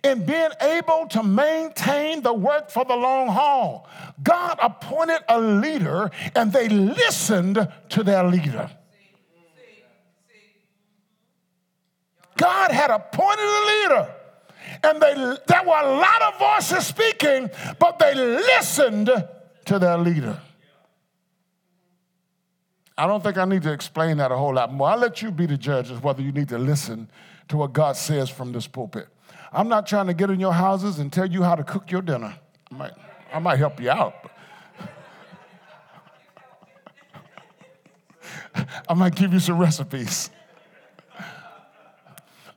[0.04, 3.88] in being able to maintain the work for the long haul.
[4.22, 8.70] God appointed a leader and they listened to their leader.
[12.38, 14.16] God had appointed a leader
[14.84, 15.14] and they,
[15.48, 17.50] there were a lot of voices speaking,
[17.80, 19.10] but they listened
[19.66, 20.40] to their leader.
[22.98, 24.88] I don't think I need to explain that a whole lot more.
[24.90, 27.10] I'll let you be the judge whether you need to listen
[27.50, 29.08] to what God says from this pulpit.
[29.52, 32.02] I'm not trying to get in your houses and tell you how to cook your
[32.02, 32.36] dinner.
[32.72, 32.92] I might,
[33.34, 34.32] I might help you out.
[38.90, 40.30] I might give you some recipes.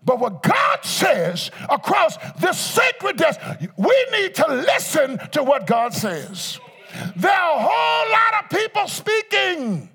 [0.05, 3.41] But what God says across this sacred desk,
[3.77, 6.61] we need to listen to what God says.
[7.17, 9.91] There are a whole lot of people speaking.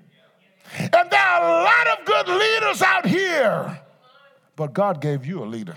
[0.78, 3.80] And there are a lot of good leaders out here.
[4.56, 5.76] But God gave you a leader.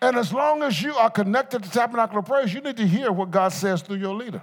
[0.00, 3.10] And as long as you are connected to Tabernacle of Praise, you need to hear
[3.10, 4.42] what God says through your leader.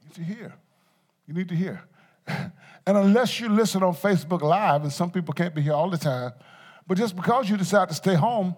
[0.00, 0.54] You need to hear.
[1.26, 1.82] You need to hear.
[2.86, 5.96] And unless you listen on Facebook Live, and some people can't be here all the
[5.96, 6.32] time,
[6.86, 8.54] but just because you decide to stay home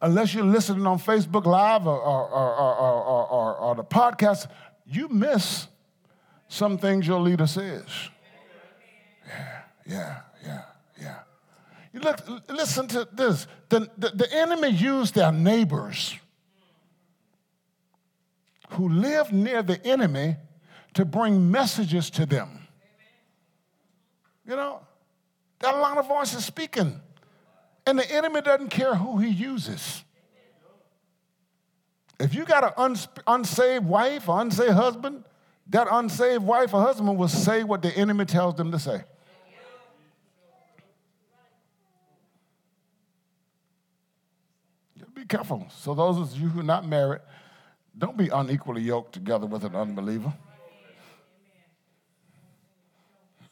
[0.00, 4.48] unless you're listening on Facebook Live or, or, or, or, the podcast,
[4.86, 5.66] you miss
[6.48, 7.84] some things your leader says.
[9.26, 10.62] Yeah, yeah, yeah,
[11.00, 11.18] yeah.
[11.92, 13.46] You look, listen to this.
[13.68, 16.16] The, the, the enemy used their neighbors
[18.70, 20.36] who lived near the enemy
[20.94, 22.66] to bring messages to them.
[24.46, 24.80] You know,
[25.58, 27.00] there are a lot of voices speaking.
[27.88, 30.04] And the enemy doesn't care who he uses.
[32.20, 35.24] If you got an uns- unsaved wife or unsaved husband,
[35.68, 39.04] that unsaved wife or husband will say what the enemy tells them to say.
[45.14, 45.66] Be careful.
[45.70, 47.22] So, those of you who are not married,
[47.96, 50.34] don't be unequally yoked together with an unbeliever.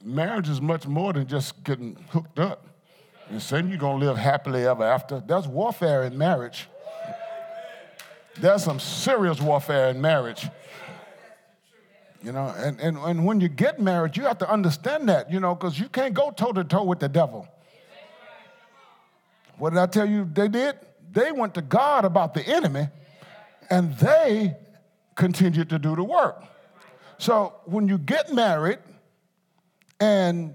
[0.05, 2.76] Marriage is much more than just getting hooked up
[3.29, 5.21] and saying you're going to live happily ever after.
[5.21, 6.69] There's warfare in marriage.
[8.39, 10.49] There's some serious warfare in marriage.
[12.23, 15.41] You know, and, and, and when you get married, you have to understand that, you
[15.41, 17.47] know, because you can't go toe to toe with the devil.
[19.59, 20.77] What did I tell you they did?
[21.13, 22.89] They went to God about the enemy
[23.71, 24.57] and they
[25.15, 26.45] continued to do the work.
[27.19, 28.79] So when you get married
[29.99, 30.55] and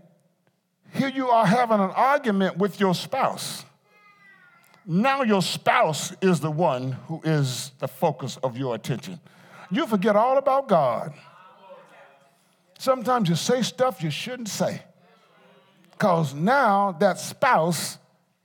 [0.93, 3.65] here you are having an argument with your spouse.
[4.85, 9.19] Now your spouse is the one who is the focus of your attention.
[9.69, 11.13] You forget all about God.
[12.77, 14.81] Sometimes you say stuff you shouldn't say
[15.91, 17.99] because now that spouse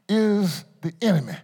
[0.09, 1.37] is the enemy.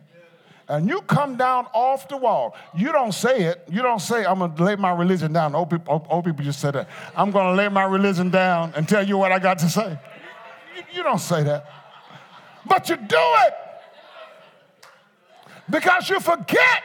[0.69, 2.55] And you come down off the wall.
[2.75, 3.65] You don't say it.
[3.71, 5.55] You don't say, I'm going to lay my religion down.
[5.55, 6.89] Old people, old people just said that.
[7.17, 9.99] I'm going to lay my religion down and tell you what I got to say.
[10.95, 11.67] You don't say that.
[12.67, 13.55] But you do it
[15.71, 16.83] because you forget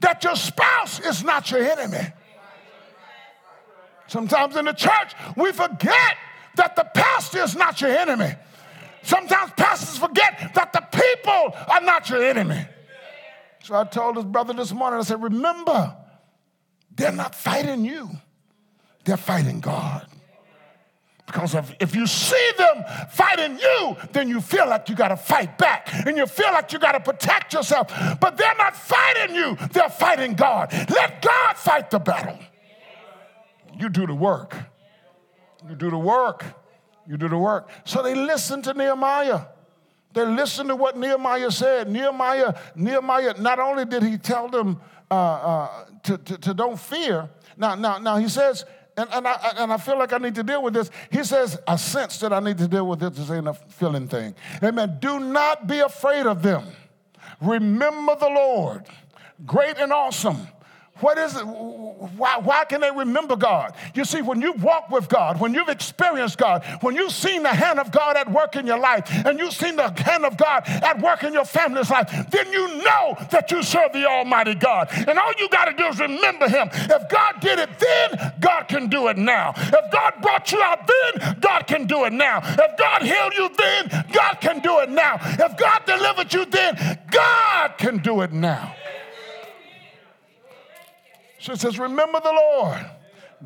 [0.00, 2.12] that your spouse is not your enemy.
[4.08, 6.16] Sometimes in the church, we forget
[6.56, 8.34] that the pastor is not your enemy.
[9.02, 12.66] Sometimes pastors forget that the people are not your enemy.
[13.62, 15.96] So I told his brother this morning, I said, Remember,
[16.94, 18.10] they're not fighting you,
[19.04, 20.06] they're fighting God.
[21.26, 25.16] Because if, if you see them fighting you, then you feel like you got to
[25.16, 27.88] fight back and you feel like you got to protect yourself.
[28.20, 30.72] But they're not fighting you, they're fighting God.
[30.72, 32.38] Let God fight the battle.
[33.78, 34.56] You do the work.
[35.68, 36.44] You do the work.
[37.06, 37.70] You do the work.
[37.84, 39.42] So they listened to Nehemiah.
[40.12, 41.90] They listened to what Nehemiah said.
[41.90, 44.80] Nehemiah, Nehemiah, not only did he tell them
[45.10, 48.64] uh, uh, to, to, to don't fear, now, now, now he says,
[48.96, 50.90] and, and, I, and I feel like I need to deal with this.
[51.10, 53.16] He says, I sense that I need to deal with this.
[53.16, 54.34] This ain't a feeling thing.
[54.62, 54.98] Amen.
[55.00, 56.64] Do not be afraid of them.
[57.40, 58.84] Remember the Lord,
[59.46, 60.46] great and awesome
[61.02, 61.42] what is it?
[61.42, 63.74] Why, why can they remember God?
[63.94, 67.50] You see, when you walk with God, when you've experienced God, when you've seen the
[67.50, 70.62] hand of God at work in your life, and you've seen the hand of God
[70.66, 74.88] at work in your family's life, then you know that you serve the Almighty God.
[74.92, 76.68] And all you got to do is remember Him.
[76.72, 79.52] If God did it then, God can do it now.
[79.56, 82.40] If God brought you out then, God can do it now.
[82.42, 85.18] If God healed you then, God can do it now.
[85.20, 88.74] If God delivered you then, God can do it now.
[91.42, 92.86] So it says, Remember the Lord,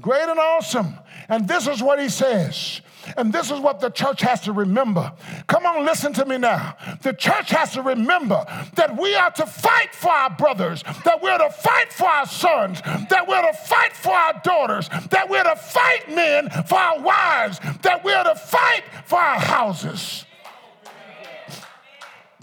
[0.03, 0.99] great and awesome.
[1.31, 2.83] And this is what he says.
[3.17, 5.13] And this is what the church has to remember.
[5.47, 6.77] Come on, listen to me now.
[7.03, 8.45] The church has to remember
[8.75, 12.83] that we are to fight for our brothers, that we're to fight for our sons,
[12.83, 17.61] that we're to fight for our daughters, that we're to fight men for our wives,
[17.81, 20.27] that we're to fight for our houses.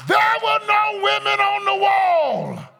[0.08, 2.72] There were no women on the wall.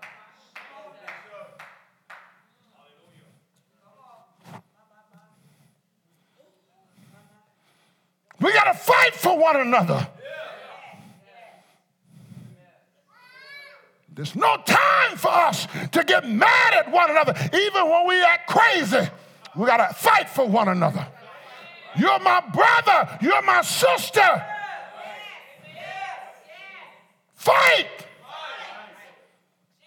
[8.44, 10.06] We got to fight for one another.
[14.14, 18.50] There's no time for us to get mad at one another, even when we act
[18.50, 19.10] crazy.
[19.56, 21.08] We got to fight for one another.
[21.96, 23.18] You're my brother.
[23.22, 24.46] You're my sister.
[27.36, 27.88] Fight.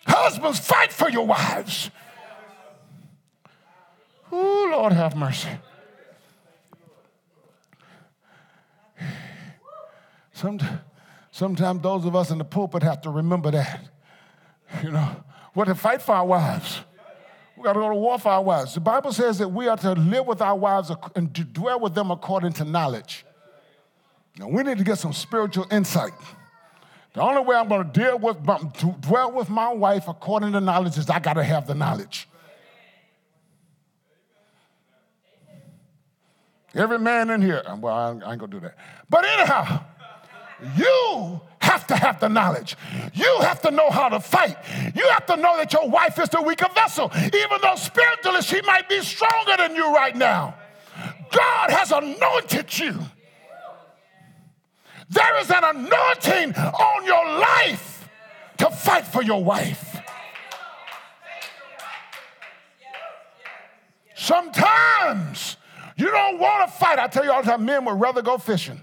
[0.07, 1.91] Husbands, fight for your wives.
[4.33, 5.51] Oh, Lord have mercy.
[10.37, 10.81] Sometimes,
[11.31, 13.89] sometimes those of us in the pulpit have to remember that.
[14.83, 15.25] You know,
[15.55, 16.81] we're to fight for our wives.
[17.57, 18.75] We got to go to war for our wives.
[18.75, 21.95] The Bible says that we are to live with our wives and to dwell with
[21.95, 23.25] them according to knowledge.
[24.39, 26.13] Now, we need to get some spiritual insight.
[27.15, 30.61] The only way I'm going to deal with, to dwell with my wife according to
[30.61, 32.29] knowledge is I got to have the knowledge.
[36.75, 38.77] Every man in here, well, I ain't going to do that.
[39.09, 39.83] But anyhow,
[40.77, 42.77] you have to have the knowledge.
[43.15, 44.57] You have to know how to fight.
[44.95, 48.61] You have to know that your wife is the weaker vessel, even though spiritually she
[48.63, 50.55] might be stronger than you right now.
[51.31, 52.99] God has anointed you.
[55.09, 58.09] There is an anointing on your life
[58.59, 60.01] to fight for your wife.
[64.15, 65.59] Sometimes
[65.97, 66.99] you don't want to fight.
[66.99, 68.81] I tell you all the time, men would rather go fishing.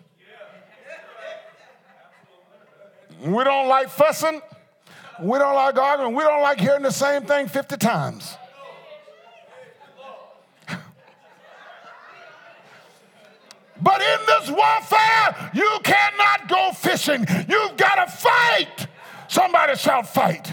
[3.24, 4.42] We don't like fussing.
[5.22, 6.14] We don't like arguing.
[6.14, 8.38] We don't like hearing the same thing 50 times.
[13.82, 17.26] But in this warfare, you cannot go fishing.
[17.48, 18.88] You've got to fight.
[19.28, 20.52] Somebody shout, fight.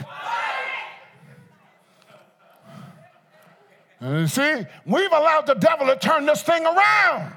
[4.00, 7.36] You see, we've allowed the devil to turn this thing around.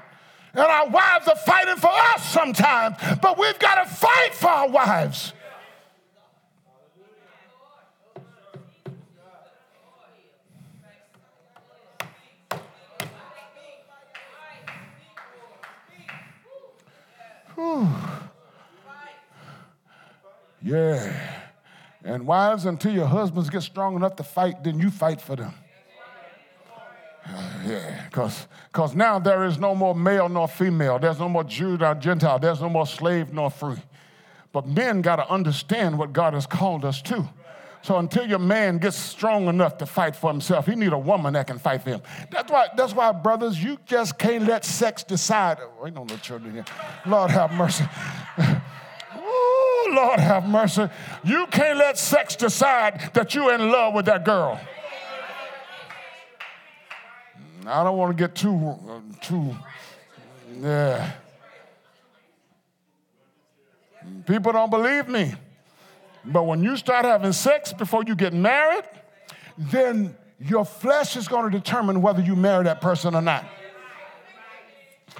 [0.54, 4.68] And our wives are fighting for us sometimes, but we've got to fight for our
[4.68, 5.32] wives.
[17.56, 17.88] Whew.
[20.62, 21.40] Yeah.
[22.04, 25.52] And wives, until your husbands get strong enough to fight, then you fight for them.
[27.66, 30.98] Yeah, because now there is no more male nor female.
[30.98, 32.38] There's no more Jew nor Gentile.
[32.38, 33.78] There's no more slave nor free.
[34.52, 37.26] But men got to understand what God has called us to.
[37.84, 41.34] So until your man gets strong enough to fight for himself, he need a woman
[41.34, 42.02] that can fight for him.
[42.30, 45.58] That's why, that's why, brothers, you just can't let sex decide.
[45.60, 46.64] Oh, ain't no little children here.
[47.04, 47.84] Lord have mercy.
[49.18, 50.88] Ooh, Lord have mercy.
[51.24, 54.58] You can't let sex decide that you're in love with that girl.
[57.66, 59.56] I don't want to get too, uh, too,
[60.60, 61.12] yeah.
[64.26, 65.34] People don't believe me.
[66.24, 68.84] But when you start having sex before you get married,
[69.56, 73.44] then your flesh is going to determine whether you marry that person or not.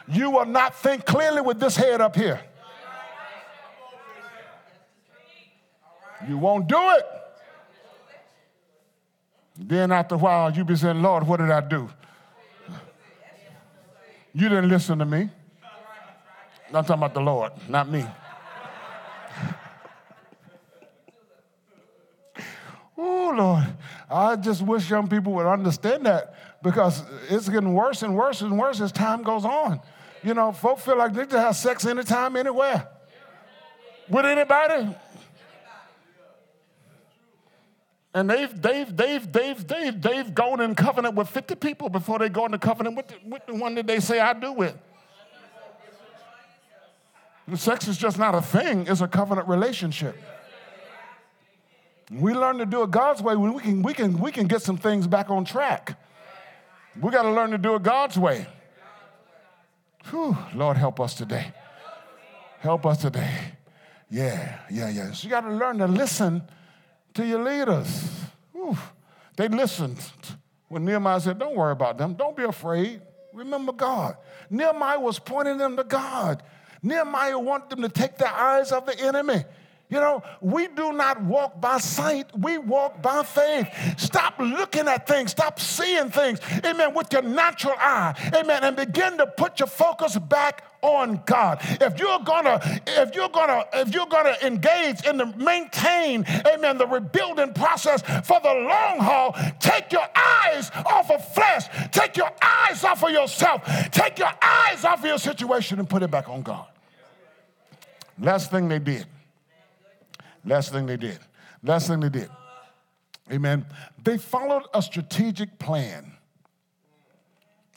[0.09, 2.41] You will not think clearly with this head up here.
[6.29, 7.07] You won't do it.
[9.57, 11.89] Then after a while, you'll be saying, Lord, what did I do?
[14.35, 15.31] You didn't listen to me.
[16.73, 18.05] I'm talking about the Lord, not me.
[22.99, 23.65] oh, Lord.
[24.11, 28.59] I just wish young people would understand that because it's getting worse and worse and
[28.59, 29.81] worse as time goes on.
[30.25, 32.89] You know, folk feel like they can have sex anytime, anywhere.
[34.09, 34.97] With anybody.
[38.15, 42.29] And they've, they've, they've, they've, they've, they've gone in covenant with 50 people before they
[42.29, 44.77] go into covenant with the, with the one that they say I do with.
[47.49, 50.17] The sex is just not a thing, it's a covenant relationship.
[52.11, 54.79] We learn to do it God's way, we can, we can, we can get some
[54.79, 55.99] things back on track.
[57.01, 58.47] We got to learn to do it God's way.
[60.11, 61.53] Whew, Lord, help us today.
[62.61, 63.39] Help us today.
[64.09, 65.13] Yeah, yeah, yeah.
[65.13, 66.43] So you got to learn to listen
[67.15, 68.11] to your leaders.
[69.37, 69.99] They listened
[70.69, 72.15] when Nehemiah said, Don't worry about them.
[72.15, 73.01] Don't be afraid.
[73.33, 74.17] Remember God.
[74.51, 76.43] Nehemiah was pointing them to God.
[76.83, 79.45] Nehemiah wanted them to take their eyes off the enemy.
[79.91, 83.69] You know, we do not walk by sight, we walk by faith.
[83.99, 89.19] Stop looking at things, stop seeing things, amen, with your natural eye, amen, and begin
[89.19, 91.59] to put your focus back on God.
[91.63, 96.87] If you're gonna, if you're gonna, if you're gonna engage in the maintain, amen, the
[96.87, 102.83] rebuilding process for the long haul, take your eyes off of flesh, take your eyes
[102.85, 103.63] off of yourself,
[103.93, 106.67] take your eyes off of your situation and put it back on God.
[108.19, 109.07] Last thing they did
[110.45, 111.19] Last thing they did.
[111.63, 112.29] Last thing they did.
[113.33, 113.65] Amen.
[114.03, 116.13] They followed a strategic plan.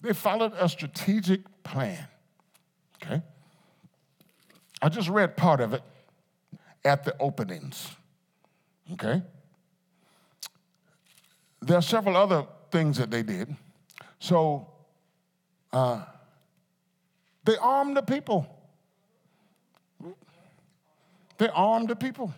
[0.02, 2.08] They followed a strategic plan.
[3.02, 3.22] Okay?
[4.82, 5.82] I just read part of it
[6.84, 7.90] at the openings.
[8.94, 9.22] Okay?
[11.62, 13.56] There are several other things that they did.
[14.20, 14.68] So,
[15.72, 16.04] uh,
[17.44, 18.46] they armed the people.
[21.38, 22.34] They armed the people.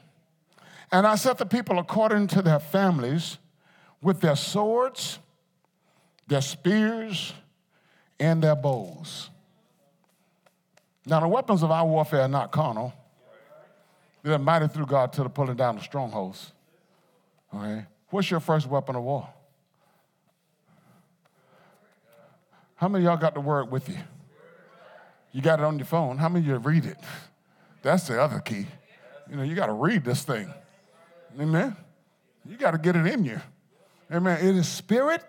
[0.92, 3.38] And I set the people according to their families
[4.02, 5.20] with their swords,
[6.28, 7.34] their spears,
[8.20, 9.30] and their bows.
[11.06, 12.94] Now, the weapons of our warfare are not carnal.
[14.24, 16.52] They're mighty through God to the pulling down the strongholds.
[17.54, 17.86] Okay?
[18.10, 19.28] What's your first weapon of war?
[22.76, 23.98] How many y'all got the word with you?
[25.32, 26.18] You got it on your phone.
[26.18, 26.98] How many of you read it?
[27.82, 28.66] That's the other key.
[29.30, 30.52] You know, you got to read this thing.
[31.40, 31.76] Amen.
[32.48, 33.40] You got to get it in you.
[34.12, 34.40] Amen.
[34.44, 35.24] It is spirit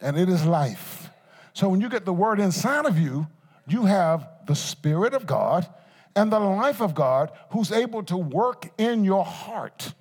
[0.00, 1.10] and it is life.
[1.52, 3.28] So when you get the word inside of you,
[3.68, 5.68] you have the spirit of God
[6.16, 9.94] and the life of God who's able to work in your heart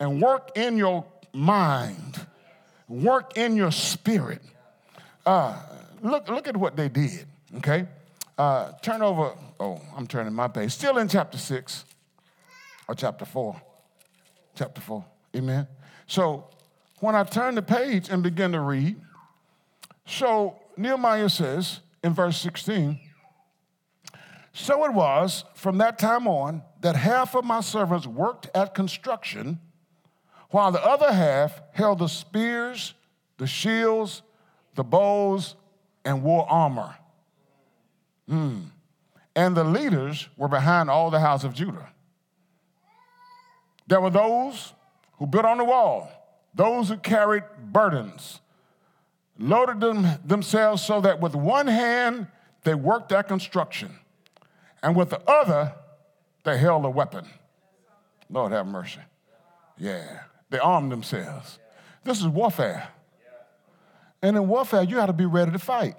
[0.00, 2.26] and work in your mind,
[2.88, 4.40] work in your spirit.
[5.26, 5.60] Uh,
[6.02, 7.26] look, look at what they did,
[7.56, 7.86] okay?
[8.38, 10.72] Uh, turn over, oh, I'm turning my page.
[10.72, 11.84] Still in chapter 6
[12.86, 13.60] or chapter 4
[14.58, 15.04] chapter 4.
[15.36, 15.68] Amen.
[16.08, 16.48] So
[16.98, 18.96] when I turn the page and begin to read,
[20.04, 22.98] so Nehemiah says in verse 16,
[24.52, 29.60] so it was from that time on that half of my servants worked at construction,
[30.50, 32.94] while the other half held the spears,
[33.36, 34.22] the shields,
[34.74, 35.54] the bows,
[36.04, 36.96] and wore armor.
[38.28, 38.70] Mm.
[39.36, 41.90] And the leaders were behind all the house of Judah.
[43.88, 44.74] There were those
[45.18, 46.10] who built on the wall,
[46.54, 48.40] those who carried burdens,
[49.38, 52.26] loaded them themselves so that with one hand
[52.64, 53.98] they worked at construction,
[54.82, 55.72] and with the other
[56.44, 57.26] they held a weapon.
[58.30, 59.00] Lord have mercy.
[59.78, 60.20] Yeah,
[60.50, 61.58] they armed themselves.
[62.04, 62.88] This is warfare.
[64.20, 65.96] And in warfare, you got to be ready to fight.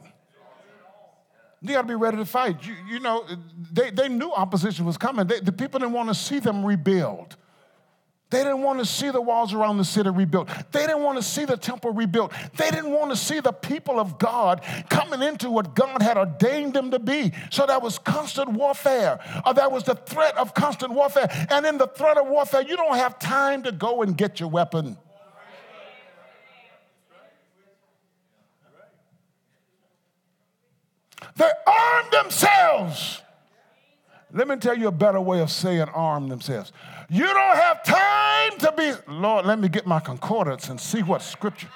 [1.62, 2.66] You got to be ready to fight.
[2.66, 3.26] You, you know,
[3.72, 5.28] they, they knew opposition was coming.
[5.28, 7.36] They, the people didn't want to see them rebuild.
[8.30, 10.50] They didn't want to see the walls around the city rebuilt.
[10.72, 12.32] They didn't want to see the temple rebuilt.
[12.56, 16.76] They didn't want to see the people of God coming into what God had ordained
[16.76, 17.32] them to be.
[17.50, 19.20] So that was constant warfare.
[19.48, 21.28] Or that was the threat of constant warfare.
[21.50, 24.50] And in the threat of warfare, you don't have time to go and get your
[24.50, 24.98] weapon.
[31.36, 33.22] They armed themselves.
[34.32, 36.72] Let me tell you a better way of saying arm themselves.
[37.10, 41.24] You don't have time to be, Lord, let me get my concordance and see what
[41.24, 41.70] scripture.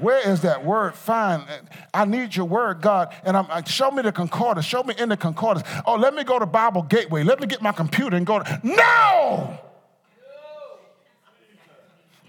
[0.00, 0.94] Where is that word?
[0.94, 1.44] Fine.
[1.92, 3.14] I need your word, God.
[3.24, 4.66] And I'm like, show me the concordance.
[4.66, 5.66] Show me in the concordance.
[5.86, 7.24] Oh, let me go to Bible Gateway.
[7.24, 8.60] Let me get my computer and go to.
[8.62, 9.58] No!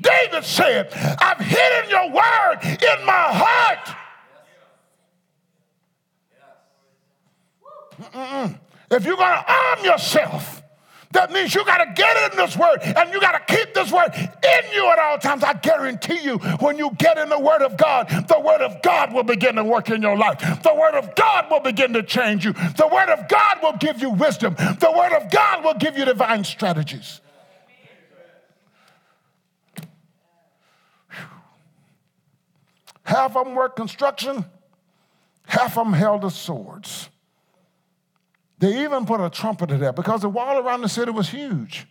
[0.02, 3.98] David said, I've hidden your word in my heart.
[8.14, 8.60] Mm-mm.
[8.92, 10.63] If you're going to arm yourself,
[11.14, 13.92] that means you got to get in this word and you got to keep this
[13.92, 15.44] word in you at all times.
[15.44, 19.14] I guarantee you, when you get in the word of God, the word of God
[19.14, 20.40] will begin to work in your life.
[20.40, 22.54] The word of God will begin to change you.
[22.54, 24.56] The word of God will give you wisdom.
[24.56, 27.22] The word of God will give you divine strategies.
[33.04, 34.46] Half of them work construction,
[35.46, 37.10] half of them held the swords.
[38.64, 41.86] They even put a trumpeter there because the wall around the city was huge.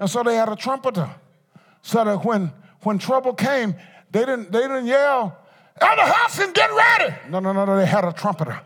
[0.00, 1.10] And so they had a trumpeter.
[1.82, 2.50] So that when,
[2.84, 3.74] when trouble came,
[4.10, 5.36] they didn't, they didn't yell,
[5.78, 7.14] house and get ready.
[7.28, 8.58] No, no, no, no, they had a trumpeter.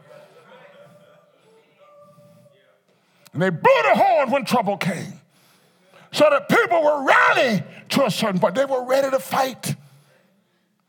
[3.33, 5.15] And they blew the horn when trouble came.
[6.13, 8.55] So that people were ready to a certain point.
[8.55, 9.75] They were ready to fight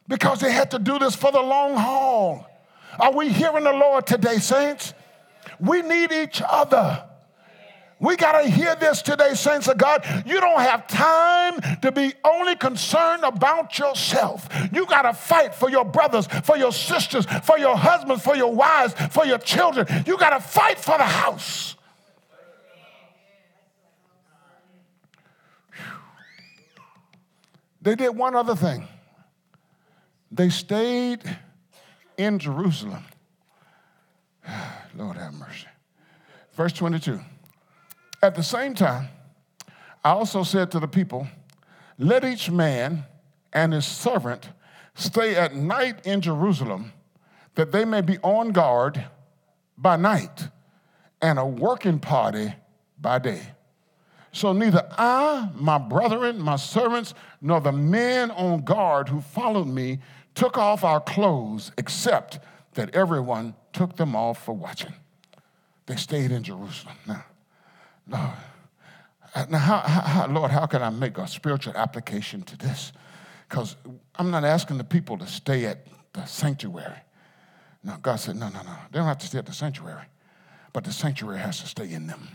[0.08, 2.46] because they had to do this for the long haul.
[3.00, 4.94] Are we hearing the Lord today, saints?
[5.60, 7.06] We need each other.
[8.02, 10.06] We got to hear this today, saints of God.
[10.26, 14.48] You don't have time to be only concerned about yourself.
[14.72, 18.54] You got to fight for your brothers, for your sisters, for your husbands, for your
[18.54, 19.86] wives, for your children.
[20.08, 21.76] You got to fight for the house.
[27.82, 28.88] They did one other thing.
[30.32, 31.22] They stayed
[32.18, 33.04] in Jerusalem.
[35.00, 35.68] Lord have mercy.
[36.54, 37.22] Verse 22.
[38.22, 39.08] At the same time,
[40.04, 41.26] I also said to the people,
[41.98, 43.06] Let each man
[43.54, 44.50] and his servant
[44.96, 46.92] stay at night in Jerusalem,
[47.56, 49.06] that they may be on guard
[49.78, 50.50] by night
[51.22, 52.54] and a working party
[53.00, 53.42] by day.
[54.34, 60.00] So neither I, my brethren, my servants, nor the men on guard who followed me
[60.36, 62.40] took off our clothes, except
[62.74, 64.94] that everyone took them off for watching.
[65.86, 66.96] They stayed in Jerusalem.
[67.08, 67.26] Now,
[68.08, 72.92] Lord, now how, how, Lord, how can I make a spiritual application to this?
[73.48, 73.76] Because
[74.16, 77.02] I'm not asking the people to stay at the sanctuary.
[77.84, 78.76] Now, God said, no, no, no.
[78.92, 80.06] They don't have to stay at the sanctuary,
[80.74, 82.28] but the sanctuary has to stay in them.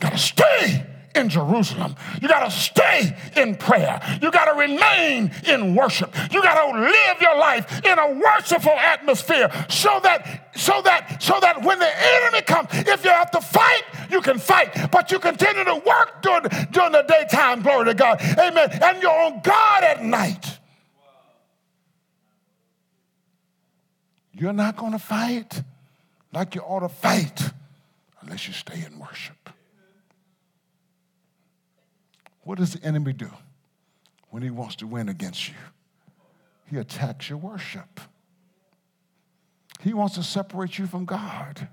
[0.00, 1.96] Got to stay in Jerusalem.
[2.20, 4.00] You got to stay in prayer.
[4.22, 6.14] You got to remain in worship.
[6.30, 11.38] You got to live your life in a worshipful atmosphere so that so that so
[11.40, 15.18] that when the enemy comes, if you have to fight, you can fight, but you
[15.18, 18.20] continue to work during, during the daytime, glory to God.
[18.38, 18.70] Amen.
[18.82, 20.58] And you're on God at night.
[24.32, 25.62] You're not going to fight
[26.32, 27.42] like you ought to fight
[28.20, 29.50] unless you stay in worship.
[32.48, 33.30] What does the enemy do
[34.30, 35.54] when he wants to win against you?
[36.64, 38.00] He attacks your worship.
[39.82, 41.68] He wants to separate you from God.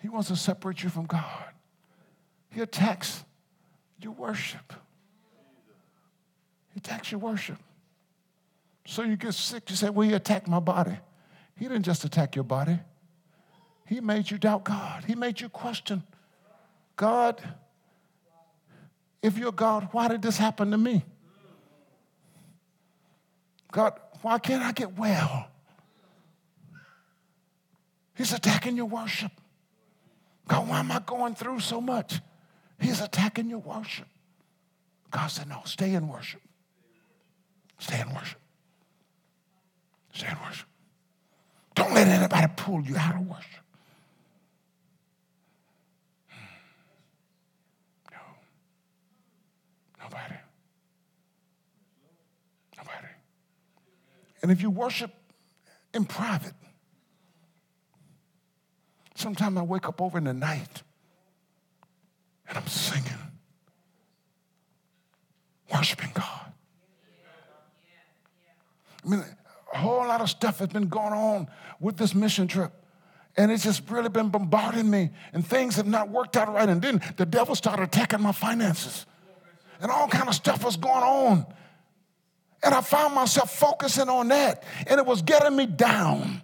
[0.00, 1.46] He wants to separate you from God.
[2.50, 3.24] He attacks
[4.00, 4.72] your worship.
[6.72, 7.58] He attacks your worship.
[8.86, 10.98] So you get sick, you say, Well, he attacked my body.
[11.56, 12.78] He didn't just attack your body,
[13.86, 15.02] he made you doubt God.
[15.04, 16.04] He made you question
[16.94, 17.42] God
[19.26, 21.04] if you're God, why did this happen to me?
[23.72, 25.48] God, why can't I get well?
[28.14, 29.32] He's attacking your worship.
[30.46, 32.20] God, why am I going through so much?
[32.78, 34.06] He's attacking your worship.
[35.10, 36.40] God said, no, stay in worship.
[37.78, 38.38] Stay in worship.
[40.12, 40.68] Stay in worship.
[41.74, 43.65] Don't let anybody pull you out of worship.
[54.46, 55.10] And if you worship
[55.92, 56.54] in private,
[59.16, 60.84] sometimes I wake up over in the night
[62.48, 63.18] and I'm singing,
[65.74, 66.52] worshiping God.
[69.04, 69.24] I mean,
[69.74, 71.48] a whole lot of stuff has been going on
[71.80, 72.72] with this mission trip.
[73.36, 76.68] And it's just really been bombarding me, and things have not worked out right.
[76.68, 79.06] And then the devil started attacking my finances
[79.80, 81.46] and all kind of stuff was going on.
[82.62, 86.42] And I found myself focusing on that, and it was getting me down.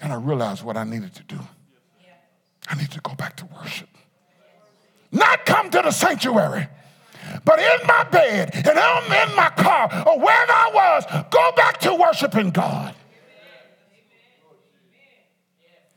[0.00, 1.38] And I realized what I needed to do.
[2.68, 3.88] I need to go back to worship.
[5.12, 6.66] Not come to the sanctuary,
[7.44, 11.78] but in my bed and I'm in my car or wherever I was, go back
[11.80, 12.94] to worshiping God.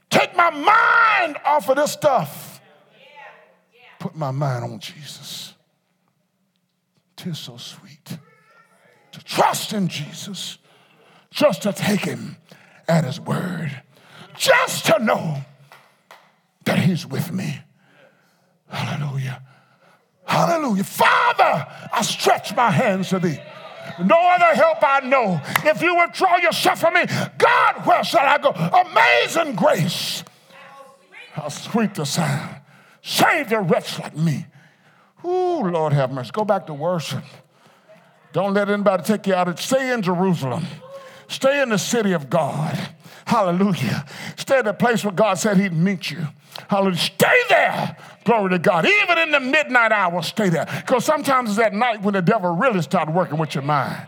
[0.10, 2.58] Take my mind off of this stuff
[4.00, 5.54] put my mind on Jesus.
[7.18, 8.18] Tis so sweet
[9.12, 10.60] to trust in Jesus,
[11.32, 12.38] just to take him
[12.88, 13.82] at his word,
[14.36, 15.42] just to know
[16.66, 17.60] that he's with me.
[18.70, 19.42] Hallelujah.
[20.26, 20.84] Hallelujah.
[20.84, 23.40] Father, I stretch my hands to thee.
[24.04, 25.42] No other help I know.
[25.64, 27.06] If you withdraw yourself from me,
[27.38, 28.50] God, where shall I go?
[28.52, 30.24] Amazing grace.
[31.32, 32.58] How sweet the sound
[33.02, 34.46] Save a wretch like me.
[35.28, 36.32] Ooh, Lord have mercy.
[36.32, 37.24] Go back to worship.
[38.32, 40.66] Don't let anybody take you out of stay in Jerusalem.
[41.28, 42.78] Stay in the city of God.
[43.26, 44.06] Hallelujah.
[44.38, 46.26] Stay at the place where God said he'd meet you.
[46.70, 46.98] Hallelujah.
[46.98, 47.98] Stay there.
[48.24, 48.86] Glory to God.
[48.86, 50.66] Even in the midnight hour, stay there.
[50.66, 54.08] Because sometimes it's at night when the devil really starts working with your mind.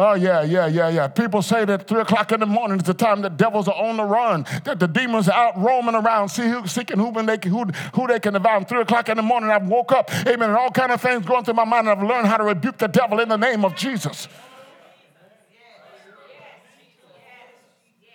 [0.00, 1.08] Oh, yeah, yeah, yeah, yeah.
[1.08, 3.96] People say that 3 o'clock in the morning is the time that devils are on
[3.96, 7.64] the run, that the demons are out roaming around, see who, seeking who they, who,
[7.94, 8.62] who they can devour.
[8.62, 11.44] 3 o'clock in the morning, I've woke up, amen, and all kind of things going
[11.44, 13.74] through my mind, and I've learned how to rebuke the devil in the name of
[13.74, 14.28] Jesus.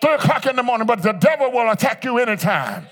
[0.02, 2.86] three o'clock in the morning, but the devil will attack you anytime.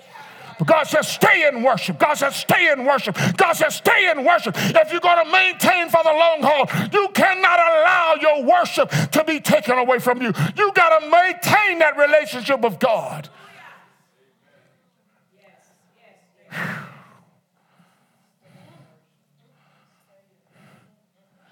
[0.65, 1.97] God says, stay in worship.
[1.99, 3.17] God says, stay in worship.
[3.37, 4.55] God says, stay in worship.
[4.57, 9.23] If you're going to maintain for the long haul, you cannot allow your worship to
[9.23, 10.31] be taken away from you.
[10.55, 13.29] You got to maintain that relationship with God.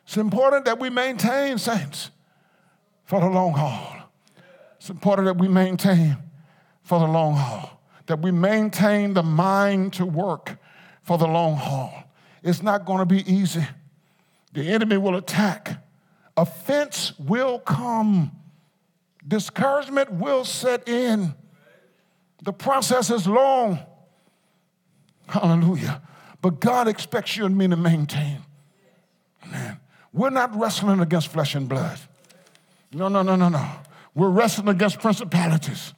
[0.04, 2.10] It's important that we maintain, saints,
[3.06, 3.96] for the long haul.
[4.78, 6.18] It's important that we maintain
[6.82, 7.79] for the long haul,
[8.10, 10.58] that we maintain the mind to work
[11.04, 11.94] for the long haul.
[12.42, 13.64] It's not going to be easy.
[14.54, 15.86] The enemy will attack,
[16.36, 18.32] offense will come,
[19.28, 21.36] discouragement will set in.
[22.42, 23.78] The process is long.
[25.28, 26.02] Hallelujah.
[26.42, 28.40] But God expects you and me to maintain.
[29.52, 29.80] Man,
[30.12, 32.00] we're not wrestling against flesh and blood.
[32.92, 33.70] No, no, no, no, no.
[34.16, 35.94] We're wrestling against principalities.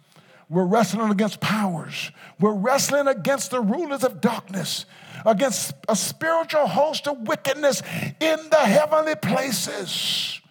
[0.52, 2.12] We're wrestling against powers.
[2.38, 4.86] We're wrestling against the rulers of darkness,
[5.26, 7.82] against a spiritual host of wickedness
[8.20, 10.42] in the heavenly places.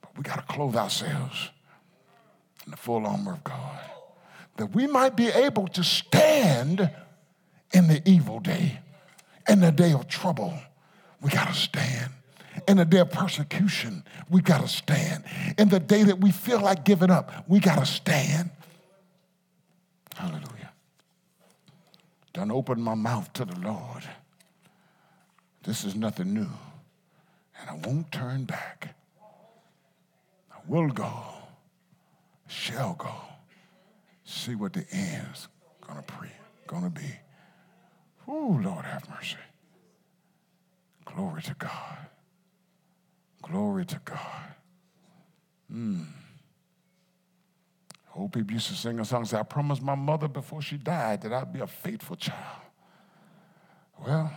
[0.00, 1.50] But we got to clothe ourselves
[2.64, 3.78] in the full armor of God
[4.56, 6.90] that we might be able to stand
[7.72, 8.80] in the evil day,
[9.48, 10.52] in the day of trouble.
[11.20, 12.10] We got to stand.
[12.68, 15.24] In the day of persecution, we got to stand.
[15.58, 18.50] In the day that we feel like giving up, we got to stand.
[20.14, 20.70] Hallelujah.
[22.32, 24.04] Don't open my mouth to the Lord.
[25.64, 26.48] This is nothing new.
[27.60, 28.94] And I won't turn back.
[30.50, 31.12] I will go,
[32.48, 33.14] shall go.
[34.24, 35.48] See what the end's
[35.86, 36.28] gonna pre
[36.66, 37.12] gonna be.
[38.26, 39.36] Oh, Lord have mercy.
[41.04, 41.98] Glory to God.
[43.42, 44.54] Glory to God.
[45.70, 46.06] Mm.
[48.14, 51.22] Old people used to sing a song, say, I promised my mother before she died
[51.22, 52.60] that I'd be a faithful child.
[54.06, 54.32] Well,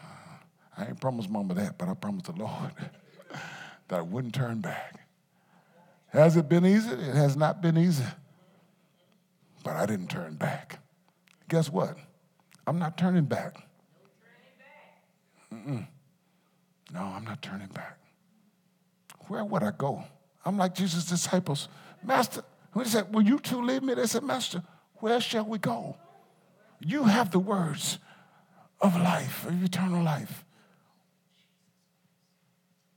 [0.77, 2.71] I ain't promised mama that, but I promised the Lord
[3.87, 5.07] that I wouldn't turn back.
[6.07, 6.89] Has it been easy?
[6.89, 8.05] It has not been easy.
[9.63, 10.79] But I didn't turn back.
[11.49, 11.97] Guess what?
[12.65, 13.57] I'm not turning back.
[15.51, 17.97] No, I'm not turning back
[19.27, 20.03] where would I go?
[20.45, 21.67] I'm like Jesus' disciples.
[22.03, 23.93] Master, when he said, Will you two leave me?
[23.93, 24.61] They said, Master,
[24.95, 25.97] where shall we go?
[26.79, 27.99] You have the words
[28.81, 30.43] of life, of eternal life.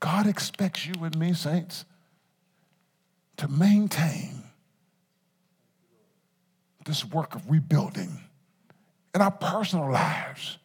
[0.01, 1.85] God expects you and me, saints,
[3.37, 4.43] to maintain
[6.85, 8.20] this work of rebuilding
[9.14, 10.59] in our personal lives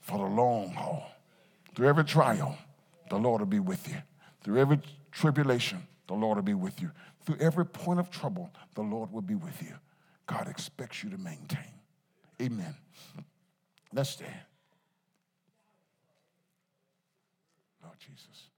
[0.00, 1.04] for the long haul.
[1.74, 2.56] Through every trial,
[3.08, 3.96] the Lord will be with you.
[4.42, 4.80] Through every
[5.12, 6.90] tribulation, the Lord will be with you.
[7.24, 9.74] Through every point of trouble, the Lord will be with you.
[10.26, 11.72] God expects you to maintain.
[12.40, 12.74] Amen.
[13.92, 14.32] Let's stand.
[17.82, 18.51] Lord Jesus.